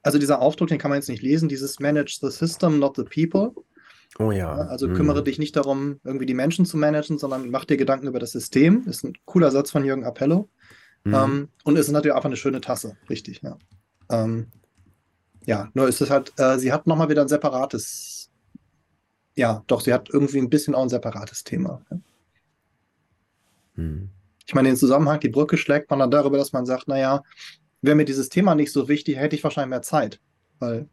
[0.00, 3.02] Also dieser Aufdruck, den kann man jetzt nicht lesen, dieses Manage the System, not the
[3.02, 3.52] people.
[4.20, 4.52] Oh ja.
[4.52, 4.94] Also mhm.
[4.94, 8.30] kümmere dich nicht darum, irgendwie die Menschen zu managen, sondern mach dir Gedanken über das
[8.30, 8.86] System.
[8.86, 10.48] Ist ein cooler Satz von Jürgen Appello.
[11.02, 11.14] Mhm.
[11.14, 13.58] Ähm, und es ist natürlich einfach eine schöne Tasse, richtig, ja.
[14.08, 14.46] Ähm,
[15.48, 18.30] ja, nur ist es halt, äh, sie hat nochmal wieder ein separates,
[19.34, 21.80] ja, doch, sie hat irgendwie ein bisschen auch ein separates Thema.
[21.90, 21.98] Ja.
[23.76, 24.10] Hm.
[24.46, 27.22] Ich meine, den Zusammenhang, die Brücke schlägt man dann darüber, dass man sagt, naja,
[27.80, 30.20] wäre mir dieses Thema nicht so wichtig, hätte ich wahrscheinlich mehr Zeit.
[30.58, 30.86] Weil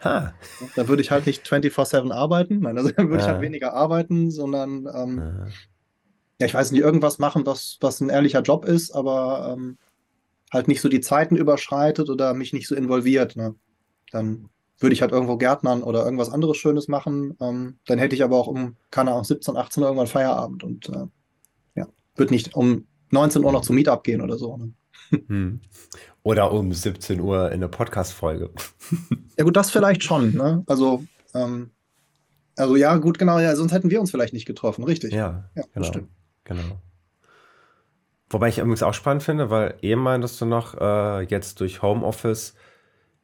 [0.00, 0.34] ha.
[0.76, 3.28] da würde ich halt nicht 24-7 arbeiten, nein, also dann würde ja.
[3.28, 5.46] ich halt weniger arbeiten, sondern ähm, ja.
[6.40, 6.46] ja.
[6.46, 9.78] ich weiß nicht, irgendwas machen, was, was ein ehrlicher Job ist, aber ähm,
[10.52, 13.36] halt nicht so die Zeiten überschreitet oder mich nicht so involviert.
[13.36, 13.54] Ne?
[14.10, 17.36] Dann würde ich halt irgendwo Gärtnern oder irgendwas anderes Schönes machen.
[17.40, 20.88] Ähm, dann hätte ich aber auch um, keine Ahnung, 17, 18 Uhr irgendwann Feierabend und
[20.88, 21.06] äh,
[21.74, 24.56] ja, würde nicht um 19 Uhr noch zum Meetup gehen oder so.
[24.56, 24.72] Ne?
[25.26, 25.60] Hm.
[26.22, 28.50] Oder um 17 Uhr in eine Podcast-Folge.
[29.38, 30.34] ja, gut, das vielleicht schon.
[30.34, 30.62] Ne?
[30.66, 31.70] Also, ähm,
[32.56, 35.12] also ja, gut, genau, ja, sonst hätten wir uns vielleicht nicht getroffen, richtig.
[35.12, 36.08] Ja, ja genau, stimmt.
[36.44, 36.80] Genau.
[38.28, 42.54] Wobei ich übrigens auch spannend finde, weil eben meintest du noch, äh, jetzt durch Homeoffice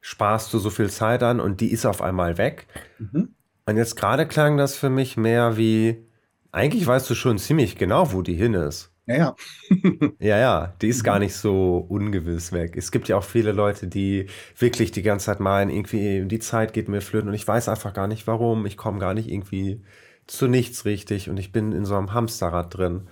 [0.07, 2.69] sparst du so viel Zeit an und die ist auf einmal weg.
[3.01, 3.35] Mhm.
[3.67, 6.07] Und jetzt gerade klang das für mich mehr wie,
[6.53, 8.93] eigentlich weißt du schon ziemlich genau, wo die hin ist.
[9.07, 9.37] Ja, ja.
[10.21, 11.07] ja, ja, die ist mhm.
[11.07, 12.77] gar nicht so ungewiss weg.
[12.77, 16.73] Es gibt ja auch viele Leute, die wirklich die ganze Zeit meinen, irgendwie die Zeit
[16.73, 18.65] geht mir flöten und ich weiß einfach gar nicht warum.
[18.65, 19.83] Ich komme gar nicht irgendwie
[20.29, 23.09] zu nichts richtig und ich bin in so einem Hamsterrad drin.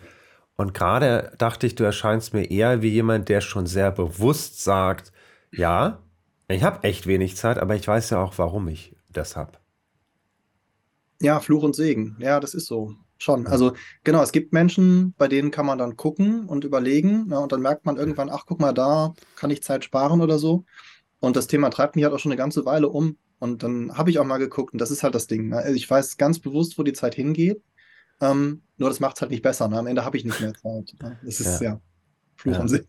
[0.55, 5.13] Und gerade dachte ich, du erscheinst mir eher wie jemand, der schon sehr bewusst sagt,
[5.51, 6.04] ja,
[6.49, 9.53] ich habe echt wenig Zeit, aber ich weiß ja auch, warum ich das habe.
[11.21, 12.17] Ja, Fluch und Segen.
[12.19, 12.95] Ja, das ist so.
[13.17, 13.47] Schon.
[13.47, 17.29] Also genau, es gibt Menschen, bei denen kann man dann gucken und überlegen.
[17.31, 20.21] Ja, ne, und dann merkt man irgendwann, ach, guck mal, da kann ich Zeit sparen
[20.21, 20.65] oder so.
[21.21, 23.17] Und das Thema treibt mich halt auch schon eine ganze Weile um.
[23.39, 25.49] Und dann habe ich auch mal geguckt, und das ist halt das Ding.
[25.49, 25.57] Ne?
[25.57, 27.63] Also ich weiß ganz bewusst, wo die Zeit hingeht.
[28.21, 29.69] Ähm, nur das macht es halt nicht besser.
[29.69, 29.79] Ne?
[29.79, 30.95] Am Ende habe ich nicht mehr Zeit.
[31.01, 31.19] Ne?
[31.25, 31.81] Das ist ja, ja
[32.37, 32.61] Fluch ja.
[32.61, 32.89] und Segen.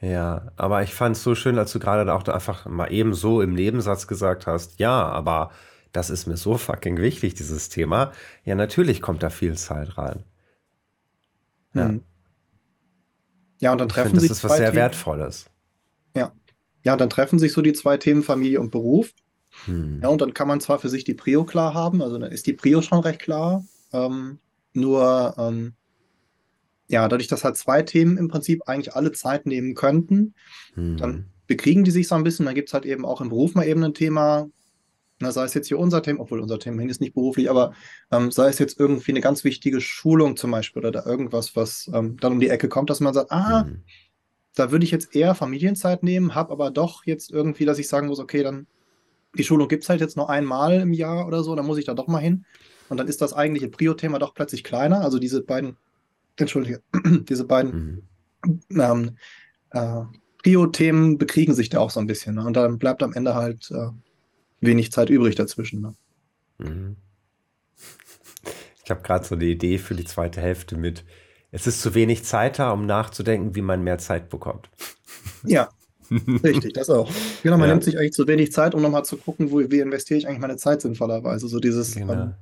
[0.00, 3.42] Ja, aber ich fand es so schön, als du gerade auch einfach mal eben so
[3.42, 5.50] im Nebensatz gesagt hast, ja, aber
[5.92, 8.12] das ist mir so fucking wichtig, dieses Thema.
[8.44, 10.24] Ja, natürlich kommt da viel Zeit rein.
[11.74, 11.88] Ja.
[11.88, 12.02] Hm.
[13.60, 14.30] Ja, und dann treffen find, sich.
[14.30, 14.76] Das ist was sehr Themen.
[14.76, 15.50] Wertvolles.
[16.16, 16.32] Ja.
[16.82, 19.12] Ja, und dann treffen sich so die zwei Themen Familie und Beruf.
[19.66, 20.00] Hm.
[20.02, 22.46] Ja, und dann kann man zwar für sich die Prio klar haben, also dann ist
[22.46, 23.64] die Prio schon recht klar.
[23.92, 24.38] Ähm,
[24.72, 25.74] nur ähm,
[26.90, 30.34] ja, dadurch, dass halt zwei Themen im Prinzip eigentlich alle Zeit nehmen könnten,
[30.74, 30.96] mhm.
[30.96, 32.46] dann bekriegen die sich so ein bisschen.
[32.46, 34.48] Dann gibt es halt eben auch im Beruf mal eben ein Thema,
[35.20, 37.74] na, sei es jetzt hier unser Thema, obwohl unser Thema ist nicht beruflich, aber
[38.10, 41.88] ähm, sei es jetzt irgendwie eine ganz wichtige Schulung zum Beispiel oder da irgendwas, was
[41.94, 43.82] ähm, dann um die Ecke kommt, dass man sagt, ah, mhm.
[44.56, 48.08] da würde ich jetzt eher Familienzeit nehmen, habe aber doch jetzt irgendwie, dass ich sagen
[48.08, 48.66] muss, okay, dann
[49.38, 51.84] die Schulung gibt es halt jetzt nur einmal im Jahr oder so, dann muss ich
[51.84, 52.44] da doch mal hin.
[52.88, 55.02] Und dann ist das eigentliche Prio-Thema doch plötzlich kleiner.
[55.02, 55.76] Also diese beiden
[56.40, 56.82] entschuldige,
[57.28, 58.04] diese beiden
[58.44, 58.80] mhm.
[58.80, 59.16] ähm,
[59.70, 60.02] äh,
[60.42, 62.36] Trio-Themen bekriegen sich da auch so ein bisschen.
[62.36, 62.44] Ne?
[62.44, 63.88] Und dann bleibt am Ende halt äh,
[64.60, 65.80] wenig Zeit übrig dazwischen.
[65.80, 65.94] Ne?
[66.58, 66.96] Mhm.
[68.84, 71.04] Ich habe gerade so eine Idee für die zweite Hälfte mit.
[71.52, 74.70] Es ist zu wenig Zeit da, um nachzudenken, wie man mehr Zeit bekommt.
[75.44, 75.68] Ja,
[76.44, 77.10] richtig, das auch.
[77.42, 77.74] Genau, man ja.
[77.74, 80.40] nimmt sich eigentlich zu wenig Zeit, um nochmal zu gucken, wo, wie investiere ich eigentlich
[80.40, 81.48] meine Zeit sinnvollerweise.
[81.48, 82.12] So dieses, genau.
[82.12, 82.34] ähm,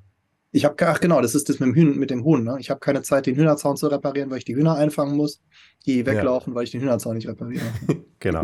[0.51, 2.43] ich habe, ach genau, das ist das mit dem, Hühn, mit dem Huhn.
[2.43, 2.57] Ne?
[2.59, 5.43] Ich habe keine Zeit, den Hühnerzaun zu reparieren, weil ich die Hühner einfangen muss,
[5.87, 6.57] die weglaufen, ja.
[6.57, 7.65] weil ich den Hühnerzaun nicht repariere.
[8.19, 8.43] genau.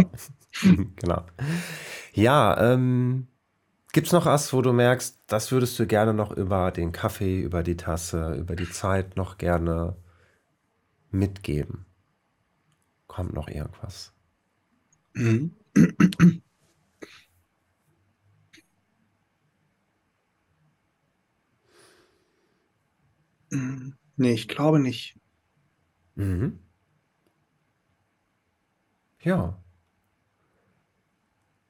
[0.97, 1.23] genau.
[2.13, 3.29] Ja, ähm,
[3.93, 7.41] gibt es noch was, wo du merkst, das würdest du gerne noch über den Kaffee,
[7.41, 9.97] über die Tasse, über die Zeit noch gerne
[11.11, 11.87] mitgeben?
[13.07, 14.13] Kommt noch irgendwas?
[24.17, 25.19] Nee, ich glaube nicht.
[26.15, 26.59] Mhm.
[29.21, 29.59] Ja.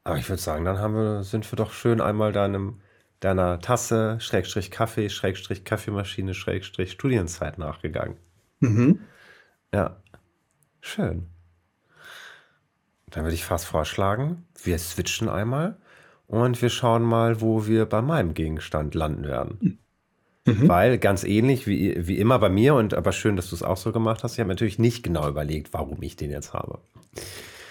[0.03, 2.81] Aber ich würde sagen, dann haben wir, sind wir doch schön einmal deinem,
[3.21, 8.19] deiner Tasse, Schrägstrich Kaffee, Schrägstrich Kaffeemaschine, Schrägstrich Studienzeit nachgegangen.
[8.61, 9.01] Mhm.
[9.73, 10.03] Ja.
[10.81, 11.31] Schön.
[13.07, 15.79] Dann würde ich fast vorschlagen, wir switchen einmal
[16.27, 19.59] und wir schauen mal, wo wir bei meinem Gegenstand landen werden.
[19.61, 19.79] Hm.
[20.47, 20.69] Mhm.
[20.69, 23.79] Weil ganz ähnlich wie, wie immer bei mir, und aber schön, dass du es auch
[23.79, 26.81] so gemacht hast, ich habe natürlich nicht genau überlegt, warum ich den jetzt habe.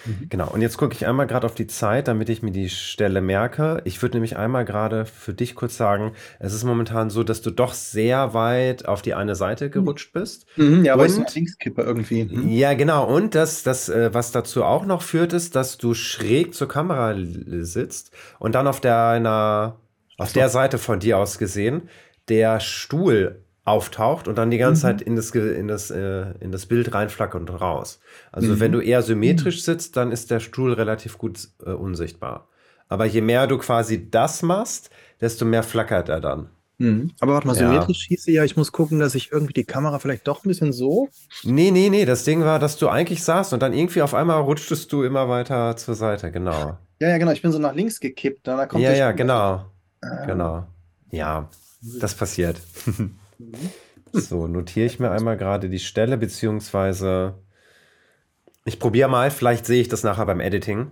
[0.06, 0.28] Mhm.
[0.28, 3.20] Genau, und jetzt gucke ich einmal gerade auf die Zeit, damit ich mir die Stelle
[3.20, 3.80] merke.
[3.84, 7.50] Ich würde nämlich einmal gerade für dich kurz sagen, es ist momentan so, dass du
[7.50, 10.46] doch sehr weit auf die eine Seite gerutscht bist.
[10.56, 12.24] Mhm, ja, aber ist ein Linkskipper irgendwie.
[12.24, 12.48] Mhm.
[12.50, 13.06] Ja, genau.
[13.06, 17.14] Und das, das, äh, was dazu auch noch führt, ist, dass du schräg zur Kamera
[17.16, 19.76] sitzt und dann auf deiner,
[20.18, 21.88] auf der Seite von dir aus gesehen,
[22.28, 24.98] der Stuhl auftaucht und dann die ganze mhm.
[24.98, 28.00] Zeit in das, in, das, äh, in das Bild reinflackert und raus.
[28.30, 28.60] Also mhm.
[28.60, 32.48] wenn du eher symmetrisch sitzt, dann ist der Stuhl relativ gut äh, unsichtbar.
[32.88, 36.50] Aber je mehr du quasi das machst, desto mehr flackert er dann.
[36.78, 37.12] Mhm.
[37.20, 38.08] Aber warte mal, symmetrisch ja.
[38.08, 41.08] hieße ja, ich muss gucken, dass ich irgendwie die Kamera vielleicht doch ein bisschen so.
[41.44, 42.04] Nee, nee, nee.
[42.04, 45.28] Das Ding war, dass du eigentlich saßt und dann irgendwie auf einmal rutschtest du immer
[45.28, 46.76] weiter zur Seite, genau.
[47.00, 47.32] Ja, ja, genau.
[47.32, 48.46] Ich bin so nach links gekippt.
[48.46, 49.64] Da kommt ja, ja, genau.
[50.02, 50.26] Ah.
[50.26, 50.66] Genau.
[51.10, 51.48] Ja,
[52.00, 52.60] das passiert.
[54.12, 57.34] so, notiere ich mir einmal gerade die Stelle, beziehungsweise
[58.64, 60.90] ich probiere mal, vielleicht sehe ich das nachher beim Editing.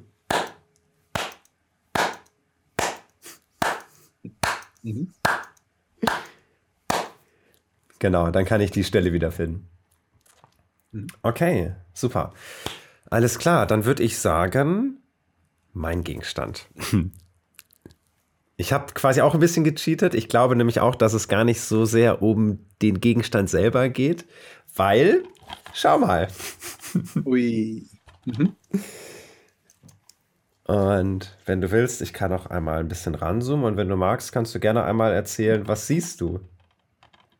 [7.98, 9.68] Genau, dann kann ich die Stelle wiederfinden.
[11.22, 12.35] Okay, super.
[13.09, 14.98] Alles klar, dann würde ich sagen,
[15.72, 16.66] mein Gegenstand.
[18.62, 20.14] Ich habe quasi auch ein bisschen gecheatet.
[20.14, 24.25] Ich glaube nämlich auch, dass es gar nicht so sehr um den Gegenstand selber geht,
[24.77, 25.25] weil,
[25.75, 26.29] schau mal.
[27.25, 27.88] Ui.
[28.25, 28.55] Mhm.
[30.62, 34.31] Und wenn du willst, ich kann auch einmal ein bisschen ranzoomen und wenn du magst,
[34.31, 36.38] kannst du gerne einmal erzählen, was siehst du?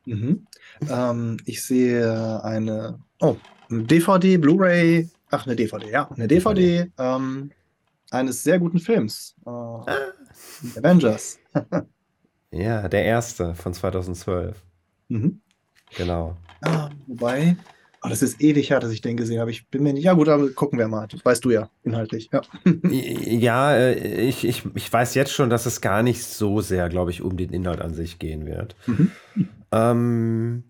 [0.07, 0.49] Mhm.
[0.91, 3.37] Ähm, ich sehe eine, oh,
[3.71, 6.93] DVD, Blu-ray, ach, eine DVD, ja, eine DVD, DVD.
[6.99, 7.53] Ähm,
[8.11, 9.37] eines sehr guten Films.
[9.47, 9.87] Äh, ah.
[10.77, 11.39] Avengers.
[12.51, 14.63] ja, der erste von 2012.
[15.09, 15.41] Mhm.
[15.97, 16.37] Genau.
[16.63, 17.57] Ah, wobei,
[18.03, 19.51] oh, das ist ewig her, dass ich den gesehen habe.
[19.51, 20.05] Ich bin mir nicht.
[20.05, 21.07] Ja, gut, aber gucken wir mal.
[21.07, 22.31] Das weißt du ja, inhaltlich.
[22.33, 22.43] Ja,
[22.91, 27.11] ja äh, ich, ich, ich weiß jetzt schon, dass es gar nicht so sehr, glaube
[27.11, 28.77] ich, um den Inhalt an sich gehen wird.
[28.87, 29.11] Mhm.
[29.73, 30.65] Ähm,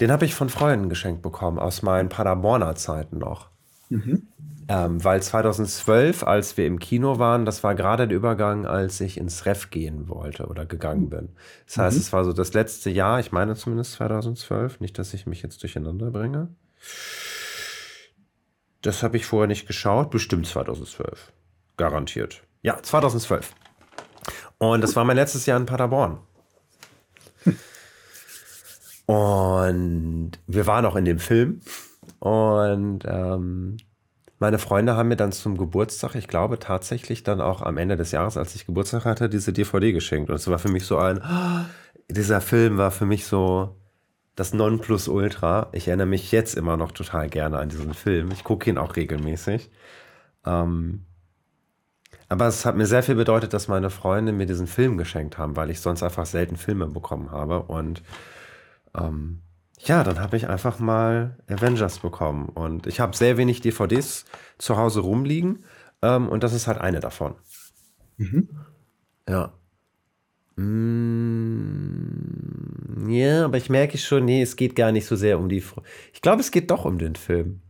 [0.00, 3.50] den habe ich von Freunden geschenkt bekommen, aus meinen Paderborner Zeiten noch.
[3.88, 4.26] Mhm.
[4.68, 9.16] Ähm, weil 2012, als wir im Kino waren, das war gerade der Übergang, als ich
[9.16, 11.10] ins Ref gehen wollte oder gegangen mhm.
[11.10, 11.28] bin.
[11.66, 12.00] Das heißt, mhm.
[12.00, 15.62] es war so das letzte Jahr, ich meine zumindest 2012, nicht, dass ich mich jetzt
[15.62, 16.48] durcheinander bringe.
[18.82, 21.32] Das habe ich vorher nicht geschaut, bestimmt 2012.
[21.76, 22.42] Garantiert.
[22.62, 23.52] Ja, 2012.
[24.58, 26.18] Und das war mein letztes Jahr in Paderborn.
[29.06, 31.60] Und wir waren auch in dem Film.
[32.18, 33.76] Und ähm,
[34.38, 38.10] meine Freunde haben mir dann zum Geburtstag, ich glaube tatsächlich dann auch am Ende des
[38.10, 40.30] Jahres, als ich Geburtstag hatte, diese DVD geschenkt.
[40.30, 41.20] Und es war für mich so ein,
[42.10, 43.76] dieser Film war für mich so
[44.34, 45.70] das Nonplusultra.
[45.72, 48.30] Ich erinnere mich jetzt immer noch total gerne an diesen Film.
[48.30, 49.70] Ich gucke ihn auch regelmäßig.
[50.44, 51.06] Ähm,
[52.28, 55.56] aber es hat mir sehr viel bedeutet, dass meine Freunde mir diesen Film geschenkt haben,
[55.56, 57.62] weil ich sonst einfach selten Filme bekommen habe.
[57.62, 58.02] Und
[58.94, 59.42] ähm,
[59.80, 62.48] ja, dann habe ich einfach mal Avengers bekommen.
[62.48, 64.24] Und ich habe sehr wenig DVDs
[64.58, 65.64] zu Hause rumliegen.
[66.02, 67.34] Ähm, und das ist halt eine davon.
[68.16, 68.48] Mhm.
[69.28, 69.52] Ja.
[70.56, 71.76] Mm,
[73.10, 75.60] Ja, aber ich merke schon, nee, es geht gar nicht so sehr um die.
[75.60, 77.62] Fr ich glaube, es geht doch um den Film.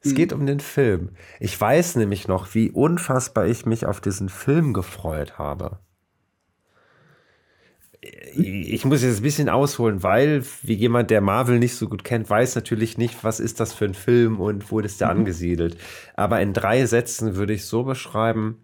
[0.00, 0.16] Es mhm.
[0.16, 1.10] geht um den Film.
[1.38, 5.78] Ich weiß nämlich noch, wie unfassbar ich mich auf diesen Film gefreut habe.
[8.34, 12.28] Ich muss jetzt ein bisschen ausholen, weil, wie jemand, der Marvel nicht so gut kennt,
[12.28, 15.20] weiß natürlich nicht, was ist das für ein Film und wo ist der mhm.
[15.20, 15.76] angesiedelt.
[16.14, 18.60] Aber in drei Sätzen würde ich so beschreiben,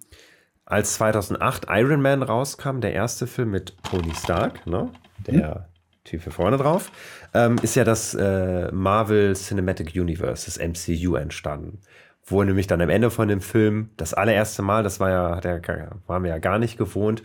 [0.64, 4.90] als 2008 Iron Man rauskam, der erste Film mit Tony Stark, ne?
[5.26, 5.64] der mhm.
[6.04, 6.90] Typ hier vorne drauf,
[7.32, 11.80] ähm, ist ja das äh, Marvel Cinematic Universe, das MCU, entstanden.
[12.24, 15.62] Wo nämlich dann am Ende von dem Film das allererste Mal, das war ja, der,
[16.06, 17.22] waren wir ja gar nicht gewohnt,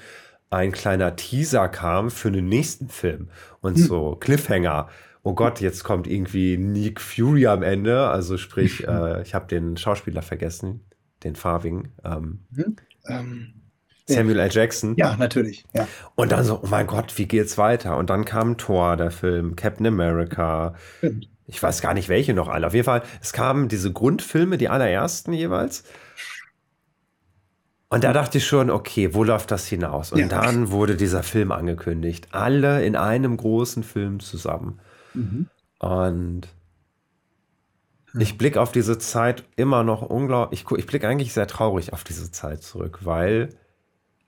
[0.53, 3.29] ein kleiner Teaser kam für den nächsten Film
[3.61, 3.83] und mhm.
[3.83, 4.87] so Cliffhanger.
[5.23, 8.07] Oh Gott, jetzt kommt irgendwie Nick Fury am Ende.
[8.07, 10.81] Also sprich, äh, ich habe den Schauspieler vergessen,
[11.23, 11.93] den farbigen.
[12.03, 12.75] Ähm, mhm.
[13.07, 13.53] ähm,
[14.05, 14.49] Samuel L.
[14.51, 14.95] Jackson.
[14.97, 15.63] Ja, natürlich.
[15.73, 15.87] Ja.
[16.15, 17.97] Und dann so, oh mein Gott, wie geht's weiter?
[17.97, 20.75] Und dann kam Thor, der Film, Captain America.
[21.47, 22.67] Ich weiß gar nicht, welche noch alle.
[22.67, 25.85] Auf jeden Fall, es kamen diese Grundfilme, die allerersten jeweils.
[27.93, 30.11] Und da dachte ich schon, okay, wo läuft das hinaus?
[30.11, 30.27] Und ja.
[30.27, 32.29] dann wurde dieser Film angekündigt.
[32.31, 34.79] Alle in einem großen Film zusammen.
[35.13, 35.47] Mhm.
[35.77, 36.47] Und
[38.17, 40.63] ich blicke auf diese Zeit immer noch unglaublich.
[40.63, 43.49] Ich, ich blicke eigentlich sehr traurig auf diese Zeit zurück, weil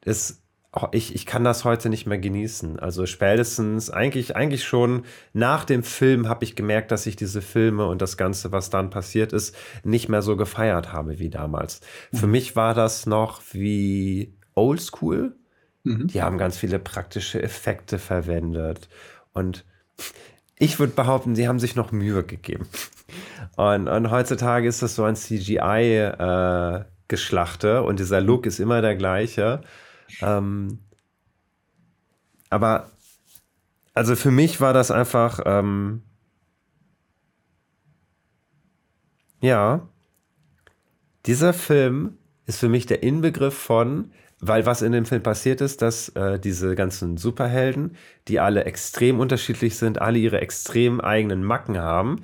[0.01, 0.43] es
[0.91, 2.79] ich, ich kann das heute nicht mehr genießen.
[2.79, 7.85] Also spätestens, eigentlich, eigentlich schon nach dem Film habe ich gemerkt, dass ich diese Filme
[7.85, 11.81] und das Ganze, was dann passiert ist, nicht mehr so gefeiert habe wie damals.
[12.11, 12.17] Mhm.
[12.17, 15.35] Für mich war das noch wie Oldschool.
[15.83, 16.07] Mhm.
[16.07, 18.89] Die haben ganz viele praktische Effekte verwendet.
[19.33, 19.65] Und
[20.57, 22.67] ich würde behaupten, sie haben sich noch Mühe gegeben.
[23.55, 28.95] Und, und heutzutage ist das so ein CGI-Geschlachte äh, und dieser Look ist immer der
[28.95, 29.61] gleiche.
[30.21, 30.79] Ähm,
[32.49, 32.91] aber
[33.93, 36.03] also für mich war das einfach, ähm,
[39.41, 39.87] ja,
[41.25, 45.81] dieser Film ist für mich der Inbegriff von, weil was in dem Film passiert ist,
[45.81, 47.95] dass äh, diese ganzen Superhelden,
[48.27, 52.21] die alle extrem unterschiedlich sind, alle ihre extrem eigenen Macken haben,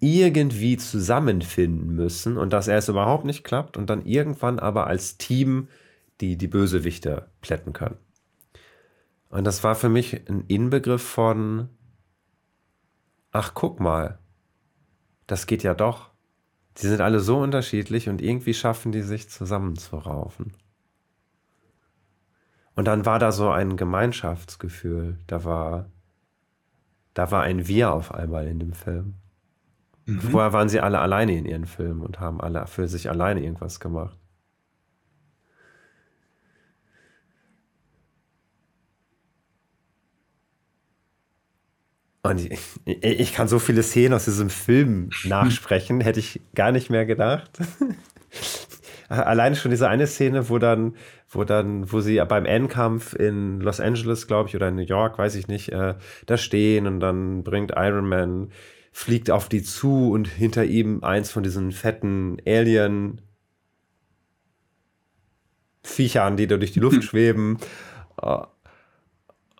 [0.00, 5.16] irgendwie zusammenfinden müssen und dass er es überhaupt nicht klappt und dann irgendwann aber als
[5.16, 5.68] Team
[6.20, 7.98] die die Bösewichte plätten können.
[9.28, 11.68] Und das war für mich ein Inbegriff von,
[13.30, 14.18] ach guck mal,
[15.26, 16.10] das geht ja doch.
[16.78, 20.52] Die sind alle so unterschiedlich und irgendwie schaffen die sich zusammenzuraufen.
[22.74, 25.90] Und dann war da so ein Gemeinschaftsgefühl, da war,
[27.14, 29.14] da war ein Wir auf einmal in dem Film.
[30.06, 30.20] Mhm.
[30.20, 33.80] Vorher waren sie alle alleine in ihren Filmen und haben alle für sich alleine irgendwas
[33.80, 34.18] gemacht.
[42.22, 46.88] Und ich, ich, kann so viele Szenen aus diesem Film nachsprechen, hätte ich gar nicht
[46.88, 47.50] mehr gedacht.
[49.08, 50.94] Alleine schon diese eine Szene, wo dann,
[51.28, 55.18] wo dann, wo sie beim Endkampf in Los Angeles, glaube ich, oder in New York,
[55.18, 58.52] weiß ich nicht, äh, da stehen und dann bringt Iron Man,
[58.92, 63.20] fliegt auf die zu und hinter ihm eins von diesen fetten Alien
[65.82, 67.02] Viechern, die da durch die Luft hm.
[67.02, 67.58] schweben.
[68.22, 68.44] Uh,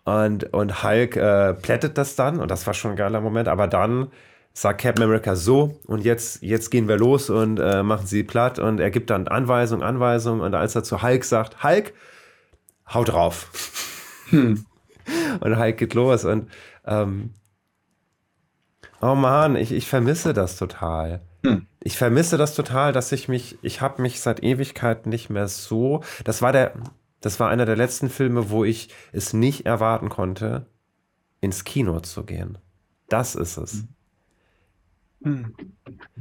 [0.05, 3.47] und, und Hulk äh, plättet das dann und das war schon ein geiler Moment.
[3.47, 4.09] Aber dann
[4.53, 8.59] sagt Captain America so und jetzt, jetzt gehen wir los und äh, machen sie platt
[8.59, 11.93] und er gibt dann Anweisung, Anweisung und als er zu Hulk sagt, Hulk,
[12.93, 13.49] hau drauf.
[14.29, 14.65] Hm.
[15.41, 16.49] Und Hulk geht los und
[16.85, 17.31] ähm,
[19.01, 21.19] oh man, ich, ich vermisse das total.
[21.45, 21.67] Hm.
[21.81, 26.01] Ich vermisse das total, dass ich mich, ich habe mich seit Ewigkeit nicht mehr so,
[26.23, 26.73] das war der,
[27.23, 30.67] das war einer der letzten Filme, wo ich es nicht erwarten konnte,
[31.39, 32.57] ins Kino zu gehen.
[33.07, 33.85] Das ist es.
[35.23, 35.55] Hm.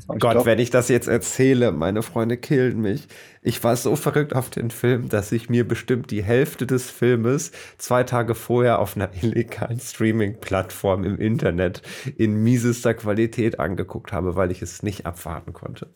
[0.07, 0.47] Gott, doch.
[0.47, 3.09] wenn ich das jetzt erzähle, meine Freunde killen mich.
[3.43, 7.51] Ich war so verrückt auf den Film, dass ich mir bestimmt die Hälfte des Filmes
[7.79, 11.83] zwei Tage vorher auf einer illegalen Streaming-Plattform im Internet
[12.17, 15.93] in miesester Qualität angeguckt habe, weil ich es nicht abwarten konnte.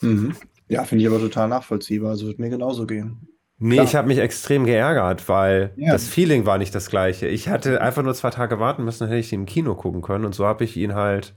[0.00, 0.34] Mhm.
[0.66, 2.10] Ja, finde ich aber total nachvollziehbar.
[2.10, 3.28] Also wird mir genauso gehen.
[3.60, 3.86] Nee, Klar.
[3.86, 5.92] ich habe mich extrem geärgert, weil ja.
[5.92, 7.26] das Feeling war nicht das gleiche.
[7.26, 10.00] Ich hatte einfach nur zwei Tage warten müssen, dann hätte ich ihn im Kino gucken
[10.00, 10.24] können.
[10.24, 11.34] Und so habe ich ihn halt.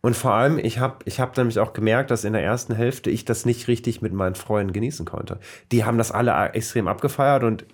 [0.00, 3.10] Und vor allem, ich habe ich hab nämlich auch gemerkt, dass in der ersten Hälfte
[3.10, 5.38] ich das nicht richtig mit meinen Freunden genießen konnte.
[5.70, 7.66] Die haben das alle extrem abgefeiert und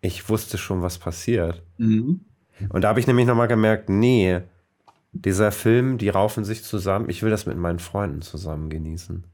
[0.00, 1.62] ich wusste schon, was passiert.
[1.76, 2.20] Mhm.
[2.70, 4.40] Und da habe ich nämlich nochmal gemerkt, nee,
[5.12, 7.10] dieser Film, die raufen sich zusammen.
[7.10, 9.24] Ich will das mit meinen Freunden zusammen genießen.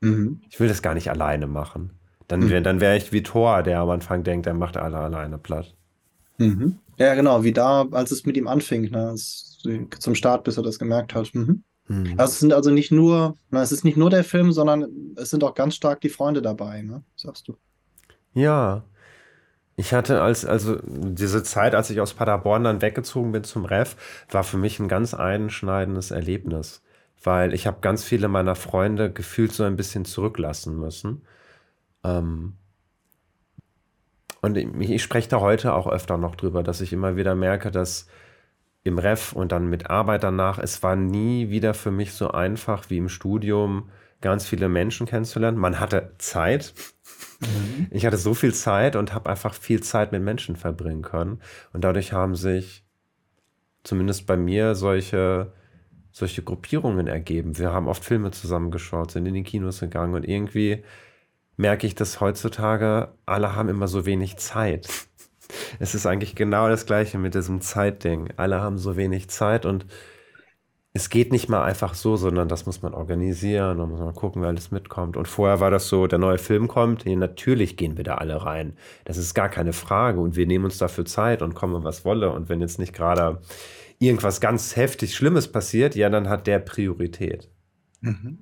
[0.00, 0.40] Mhm.
[0.48, 1.90] Ich will das gar nicht alleine machen.
[2.28, 2.62] Dann, hm.
[2.62, 5.74] dann wäre ich wie Thor, der am Anfang denkt, er macht alle alleine platt.
[6.38, 6.78] Mhm.
[6.96, 9.62] Ja, genau, wie da, als es mit ihm anfing, ne, als,
[9.98, 11.34] zum Start, bis er das gemerkt hat.
[11.34, 11.64] Mhm.
[11.88, 12.14] Mhm.
[12.16, 15.30] Also es sind also nicht nur, na, es ist nicht nur der Film, sondern es
[15.30, 17.56] sind auch ganz stark die Freunde dabei, ne, sagst du.
[18.32, 18.84] Ja.
[19.76, 23.96] Ich hatte als, also diese Zeit, als ich aus Paderborn dann weggezogen bin zum Ref,
[24.30, 26.80] war für mich ein ganz einschneidendes Erlebnis.
[27.20, 31.22] Weil ich habe ganz viele meiner Freunde gefühlt so ein bisschen zurücklassen müssen.
[32.04, 32.54] Ähm,
[34.42, 37.70] und ich, ich spreche da heute auch öfter noch drüber, dass ich immer wieder merke,
[37.70, 38.06] dass
[38.82, 42.90] im Ref und dann mit Arbeit danach, es war nie wieder für mich so einfach
[42.90, 43.88] wie im Studium,
[44.20, 45.58] ganz viele Menschen kennenzulernen.
[45.58, 46.74] Man hatte Zeit.
[47.40, 47.88] Mhm.
[47.90, 51.40] Ich hatte so viel Zeit und habe einfach viel Zeit mit Menschen verbringen können.
[51.72, 52.84] Und dadurch haben sich
[53.82, 55.52] zumindest bei mir solche,
[56.10, 57.58] solche Gruppierungen ergeben.
[57.58, 60.84] Wir haben oft Filme zusammengeschaut, sind in die Kinos gegangen und irgendwie
[61.56, 64.88] merke ich, dass heutzutage alle haben immer so wenig Zeit.
[65.78, 68.30] Es ist eigentlich genau das Gleiche mit diesem Zeitding.
[68.36, 69.86] Alle haben so wenig Zeit und
[70.96, 74.42] es geht nicht mal einfach so, sondern das muss man organisieren und muss man gucken,
[74.42, 75.16] wer alles mitkommt.
[75.16, 78.44] Und vorher war das so, der neue Film kommt, nee, natürlich gehen wir da alle
[78.44, 78.76] rein.
[79.04, 82.30] Das ist gar keine Frage und wir nehmen uns dafür Zeit und kommen, was wolle.
[82.30, 83.40] Und wenn jetzt nicht gerade
[83.98, 87.50] irgendwas ganz heftig Schlimmes passiert, ja, dann hat der Priorität.
[88.00, 88.38] Mhm.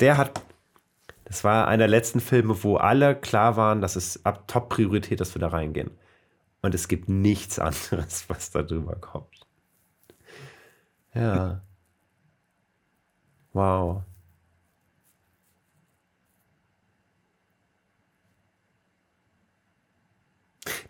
[0.00, 0.40] Der hat
[1.32, 5.34] das war einer der letzten Filme, wo alle klar waren, dass es ab Top-Priorität, dass
[5.34, 5.90] wir da reingehen.
[6.60, 9.46] Und es gibt nichts anderes, was da drüber kommt.
[11.14, 11.62] Ja.
[13.54, 14.02] Wow.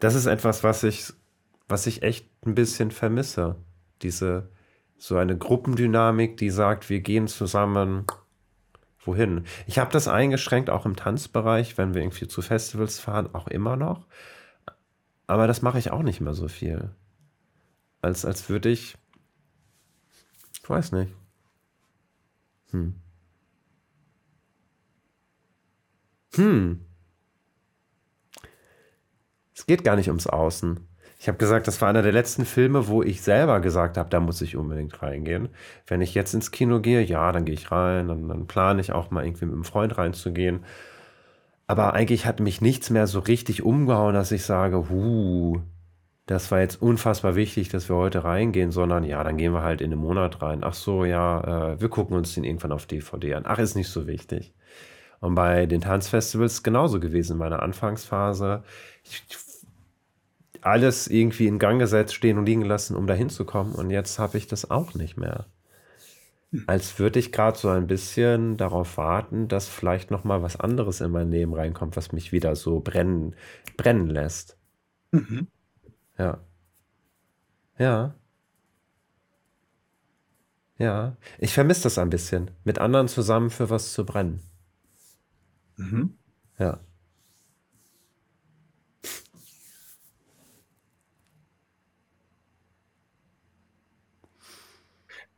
[0.00, 1.12] Das ist etwas, was ich,
[1.68, 3.54] was ich echt ein bisschen vermisse.
[4.02, 4.50] Diese,
[4.98, 8.06] so eine Gruppendynamik, die sagt, wir gehen zusammen
[9.04, 9.44] wohin.
[9.66, 13.76] Ich habe das eingeschränkt auch im Tanzbereich, wenn wir irgendwie zu Festivals fahren, auch immer
[13.76, 14.06] noch.
[15.26, 16.90] Aber das mache ich auch nicht mehr so viel.
[18.00, 18.96] Als, als würde ich.
[20.62, 21.12] Ich weiß nicht.
[22.70, 22.94] Hm.
[26.34, 26.84] Hm.
[29.54, 30.88] Es geht gar nicht ums Außen.
[31.22, 34.18] Ich habe gesagt, das war einer der letzten Filme, wo ich selber gesagt habe, da
[34.18, 35.50] muss ich unbedingt reingehen.
[35.86, 38.90] Wenn ich jetzt ins Kino gehe, ja, dann gehe ich rein, dann, dann plane ich
[38.90, 40.64] auch mal irgendwie mit einem Freund reinzugehen.
[41.68, 45.60] Aber eigentlich hat mich nichts mehr so richtig umgehauen, dass ich sage, huh,
[46.26, 49.80] das war jetzt unfassbar wichtig, dass wir heute reingehen, sondern ja, dann gehen wir halt
[49.80, 50.64] in einen Monat rein.
[50.64, 53.44] Ach so, ja, äh, wir gucken uns den irgendwann auf DVD an.
[53.46, 54.54] Ach, ist nicht so wichtig.
[55.20, 58.64] Und bei den Tanzfestivals genauso gewesen in meiner Anfangsphase.
[59.04, 59.22] Ich
[60.62, 63.74] alles irgendwie in Gang gesetzt, stehen und liegen lassen, um da hinzukommen.
[63.74, 65.46] Und jetzt habe ich das auch nicht mehr.
[66.50, 66.64] Hm.
[66.66, 71.00] Als würde ich gerade so ein bisschen darauf warten, dass vielleicht noch mal was anderes
[71.00, 73.34] in mein Leben reinkommt, was mich wieder so brennen,
[73.76, 74.56] brennen lässt.
[75.10, 75.48] Mhm.
[76.18, 76.38] Ja.
[77.78, 78.14] Ja.
[80.78, 81.16] Ja.
[81.38, 84.40] Ich vermisse das ein bisschen, mit anderen zusammen für was zu brennen.
[85.76, 86.14] Mhm.
[86.58, 86.80] Ja.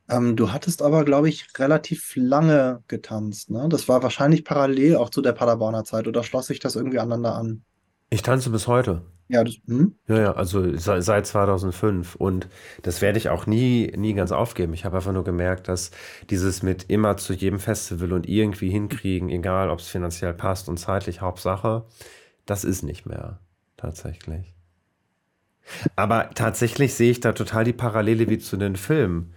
[0.09, 3.69] Ähm, du hattest aber, glaube ich, relativ lange getanzt, ne?
[3.71, 7.35] Das war wahrscheinlich parallel auch zu der Paderborner Zeit oder schloss sich das irgendwie aneinander
[7.35, 7.65] an?
[8.11, 9.03] Ich tanze bis heute.
[9.29, 9.95] Ja, das, hm?
[10.07, 12.49] Ja, ja, also seit 2005 und
[12.83, 14.75] das werde ich auch nie, nie ganz aufgeben.
[14.75, 15.93] Ich habe einfach nur gemerkt, dass
[16.29, 20.77] dieses mit immer zu jedem Festival und irgendwie hinkriegen, egal ob es finanziell passt und
[20.77, 21.87] zeitlich Hauptsache,
[22.45, 23.41] das ist nicht mehr
[23.79, 24.55] tatsächlich.
[25.97, 29.33] Aber tatsächlich sehe ich da total die Parallele wie zu den Filmen.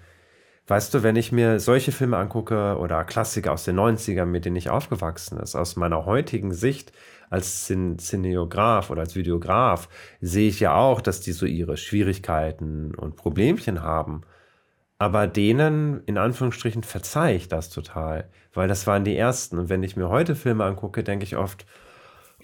[0.67, 4.57] Weißt du, wenn ich mir solche Filme angucke oder Klassiker aus den 90ern, mit denen
[4.57, 6.91] ich aufgewachsen ist, aus meiner heutigen Sicht
[7.29, 9.87] als Cineograf oder als Videograf,
[10.19, 14.21] sehe ich ja auch, dass die so ihre Schwierigkeiten und Problemchen haben.
[14.99, 19.59] Aber denen, in Anführungsstrichen, verzeihe ich das total, weil das waren die ersten.
[19.59, 21.65] Und wenn ich mir heute Filme angucke, denke ich oft,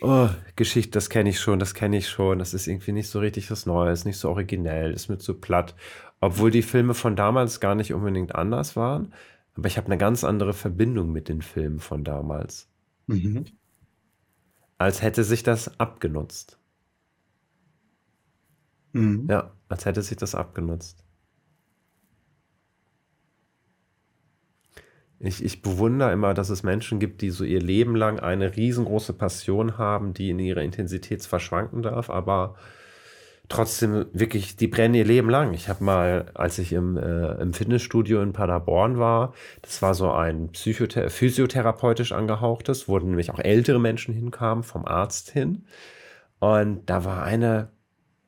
[0.02, 3.20] oh, Geschichte, das kenne ich schon, das kenne ich schon, das ist irgendwie nicht so
[3.20, 5.76] richtig was Neues, nicht so originell, ist mir zu platt.
[6.24, 9.14] Obwohl die Filme von damals gar nicht unbedingt anders waren.
[9.56, 12.70] Aber ich habe eine ganz andere Verbindung mit den Filmen von damals.
[13.08, 13.44] Mhm.
[14.78, 16.58] Als hätte sich das abgenutzt.
[18.94, 19.28] Mhm.
[19.30, 21.04] Ja, als hätte sich das abgenutzt.
[25.20, 29.12] Ich, ich bewundere immer, dass es Menschen gibt, die so ihr Leben lang eine riesengroße
[29.12, 32.56] Passion haben, die in ihrer Intensität zwar schwanken darf, aber
[33.54, 35.54] trotzdem wirklich, die brennen ihr Leben lang.
[35.54, 40.12] Ich habe mal, als ich im, äh, im Fitnessstudio in Paderborn war, das war so
[40.12, 45.66] ein Psychothe physiotherapeutisch angehauchtes, wo nämlich auch ältere Menschen hinkamen, vom Arzt hin.
[46.40, 47.70] Und da war eine,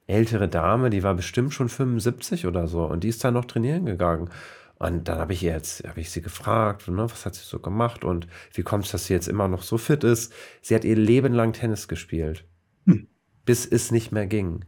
[0.08, 3.86] ältere Dame, die war bestimmt schon 75 oder so und die ist dann noch trainieren
[3.86, 4.30] gegangen.
[4.78, 8.04] Und dann habe ich jetzt, habe ich sie gefragt, ne, was hat sie so gemacht
[8.04, 10.34] und wie kommt es, dass sie jetzt immer noch so fit ist?
[10.62, 12.46] Sie hat ihr Leben lang Tennis gespielt,
[12.86, 13.08] hm.
[13.46, 14.66] bis es nicht mehr ging,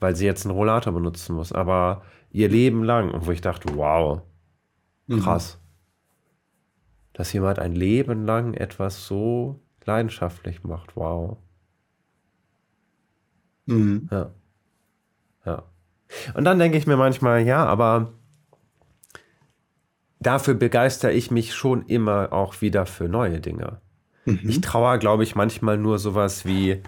[0.00, 1.52] weil sie jetzt einen Rollator benutzen muss.
[1.52, 4.22] Aber ihr Leben lang und wo ich dachte, wow,
[5.06, 5.20] mhm.
[5.20, 7.12] krass, mhm.
[7.12, 11.36] dass jemand ein Leben lang etwas so leidenschaftlich macht, wow.
[13.66, 14.08] Mhm.
[14.10, 14.30] Ja.
[15.44, 15.62] Ja.
[16.34, 18.12] Und dann denke ich mir manchmal, ja, aber
[20.18, 23.80] dafür begeistere ich mich schon immer auch wieder für neue Dinge.
[24.24, 24.40] Mhm.
[24.44, 26.82] Ich traue, glaube ich, manchmal nur sowas wie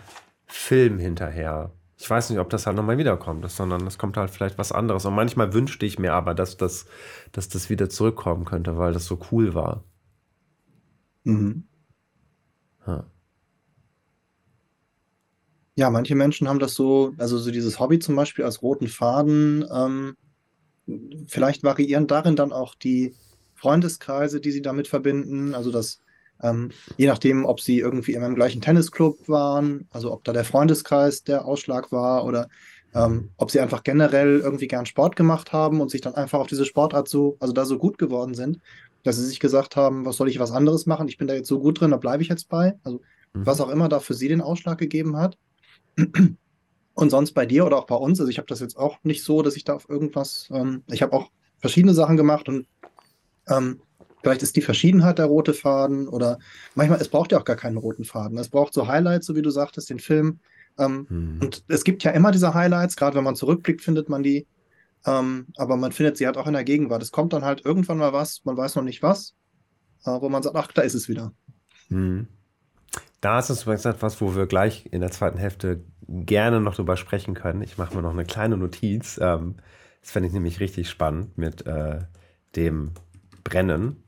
[0.47, 1.71] Film hinterher.
[2.03, 5.05] Ich weiß nicht, ob das halt nochmal wiederkommt, sondern es kommt halt vielleicht was anderes.
[5.05, 6.87] Und manchmal wünschte ich mir aber, dass das,
[7.31, 9.85] dass das wieder zurückkommen könnte, weil das so cool war.
[11.25, 11.63] Mhm.
[12.89, 13.07] Ja.
[15.77, 19.65] Ja, manche Menschen haben das so, also so dieses Hobby zum Beispiel als roten Faden.
[19.73, 20.17] Ähm,
[21.29, 23.15] vielleicht variieren darin dann auch die
[23.55, 25.55] Freundeskreise, die sie damit verbinden.
[25.55, 26.01] Also das,
[26.43, 30.45] ähm, je nachdem, ob sie irgendwie in einem gleichen Tennisclub waren, also ob da der
[30.45, 32.49] Freundeskreis der Ausschlag war oder
[32.95, 36.47] ähm, ob sie einfach generell irgendwie gern Sport gemacht haben und sich dann einfach auf
[36.47, 38.59] diese Sportart so, also da so gut geworden sind,
[39.03, 41.09] dass sie sich gesagt haben, was soll ich was anderes machen?
[41.09, 42.75] Ich bin da jetzt so gut drin, da bleibe ich jetzt bei.
[42.85, 43.01] Also
[43.33, 43.47] mhm.
[43.47, 45.39] was auch immer da für sie den Ausschlag gegeben hat.
[46.95, 49.25] Und sonst bei dir oder auch bei uns, also ich habe das jetzt auch nicht
[49.25, 52.67] so, dass ich da auf irgendwas, ähm, ich habe auch verschiedene Sachen gemacht und
[53.49, 53.81] ähm,
[54.23, 56.39] vielleicht ist die Verschiedenheit der rote Faden oder
[56.75, 58.39] manchmal, es braucht ja auch gar keinen roten Faden.
[58.39, 60.41] Es braucht so Highlights, so wie du sagtest, den Film.
[60.79, 61.39] Ähm, hm.
[61.43, 64.47] Und es gibt ja immer diese Highlights, gerade wenn man zurückblickt, findet man die.
[65.05, 67.03] Ähm, aber man findet sie halt auch in der Gegenwart.
[67.03, 69.35] Es kommt dann halt irgendwann mal was, man weiß noch nicht was,
[70.05, 71.33] äh, wo man sagt, ach, da ist es wieder.
[71.89, 72.29] Hm.
[73.21, 76.97] Da ist es übrigens etwas, wo wir gleich in der zweiten Hälfte gerne noch drüber
[76.97, 77.63] sprechen können.
[77.63, 79.19] Ich mache mir noch eine kleine Notiz.
[79.23, 79.57] Ähm,
[80.01, 82.01] das fände ich nämlich richtig spannend mit äh,
[82.57, 82.93] dem
[83.45, 84.02] Brennen.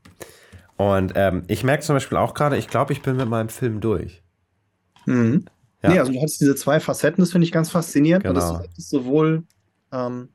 [0.77, 3.79] Und ähm, ich merke zum Beispiel auch gerade, ich glaube, ich bin mit meinem Film
[3.79, 4.21] durch.
[5.05, 5.45] Mhm.
[5.81, 5.89] Ja.
[5.89, 8.23] Nee, also du hattest diese zwei Facetten, das finde ich ganz faszinierend.
[8.23, 8.57] Genau.
[8.57, 9.43] Das ist sowohl
[9.91, 10.29] ähm,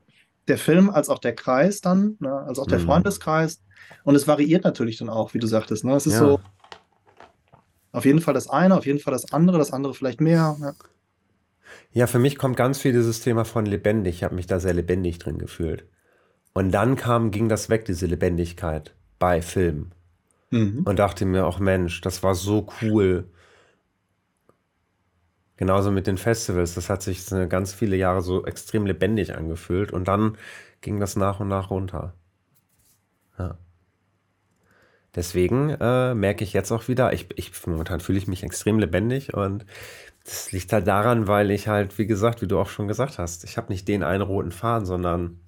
[0.47, 2.85] der Film als auch der Kreis dann, ne, als auch der mhm.
[2.85, 3.61] Freundeskreis.
[4.03, 5.83] Und es variiert natürlich dann auch, wie du sagtest.
[5.83, 5.93] Ne?
[5.95, 6.19] Es ist ja.
[6.19, 6.39] so,
[7.91, 10.57] auf jeden Fall das eine, auf jeden Fall das andere, das andere vielleicht mehr.
[10.59, 10.73] Ja.
[11.93, 14.15] Ja, für mich kommt ganz viel dieses Thema von lebendig.
[14.15, 15.85] Ich habe mich da sehr lebendig drin gefühlt.
[16.53, 19.91] Und dann kam, ging das weg, diese Lebendigkeit bei Film.
[20.51, 20.83] Mhm.
[20.83, 23.29] Und dachte mir auch, Mensch, das war so cool.
[25.57, 26.75] Genauso mit den Festivals.
[26.75, 29.91] Das hat sich ganz viele Jahre so extrem lebendig angefühlt.
[29.91, 30.37] Und dann
[30.81, 32.13] ging das nach und nach runter.
[33.39, 33.57] Ja.
[35.15, 39.33] Deswegen äh, merke ich jetzt auch wieder, ich, ich momentan fühle ich mich extrem lebendig
[39.33, 39.65] und
[40.23, 43.43] das liegt halt daran, weil ich halt, wie gesagt, wie du auch schon gesagt hast,
[43.43, 45.39] ich habe nicht den einen roten Faden, sondern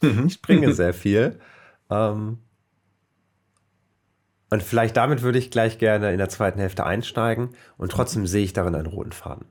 [0.00, 0.24] mhm.
[0.26, 1.40] ich springe sehr viel.
[1.90, 2.38] Ähm,
[4.50, 8.44] und vielleicht damit würde ich gleich gerne in der zweiten Hälfte einsteigen und trotzdem sehe
[8.44, 9.46] ich darin einen roten Faden.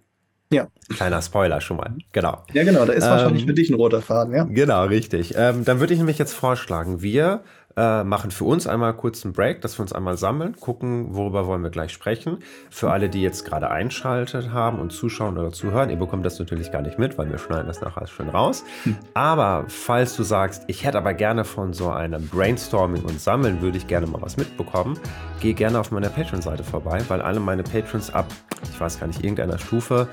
[0.52, 0.68] Ja.
[0.90, 1.94] Kleiner Spoiler schon mal.
[2.14, 2.44] Genau.
[2.54, 2.86] Ja, genau.
[2.86, 4.46] Da ist ähm, wahrscheinlich für dich ein roter Faden, ja.
[4.46, 5.34] Genau, richtig.
[5.36, 7.44] Ähm, dann würde ich nämlich jetzt vorschlagen, wir
[7.78, 11.46] äh, machen für uns einmal kurz einen Break, dass wir uns einmal sammeln, gucken, worüber
[11.46, 12.40] wollen wir gleich sprechen.
[12.72, 16.72] Für alle, die jetzt gerade einschaltet haben und zuschauen oder zuhören, ihr bekommt das natürlich
[16.72, 18.64] gar nicht mit, weil wir schneiden das nachher schön raus.
[18.84, 18.98] Hm.
[19.14, 23.78] Aber falls du sagst, ich hätte aber gerne von so einem Brainstorming und Sammeln, würde
[23.78, 25.00] ich gerne mal was mitbekommen,
[25.40, 28.26] geh gerne auf meiner Patreon-Seite vorbei, weil alle meine Patrons ab,
[28.64, 30.08] ich weiß gar nicht, irgendeiner Stufe,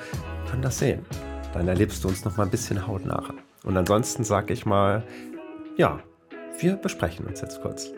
[0.51, 1.07] können das sehen.
[1.55, 3.23] Dann erlebst du uns noch mal ein bisschen hautnah.
[3.65, 5.03] Und ansonsten sage ich mal,
[5.77, 6.01] ja,
[6.59, 7.91] wir besprechen uns jetzt kurz.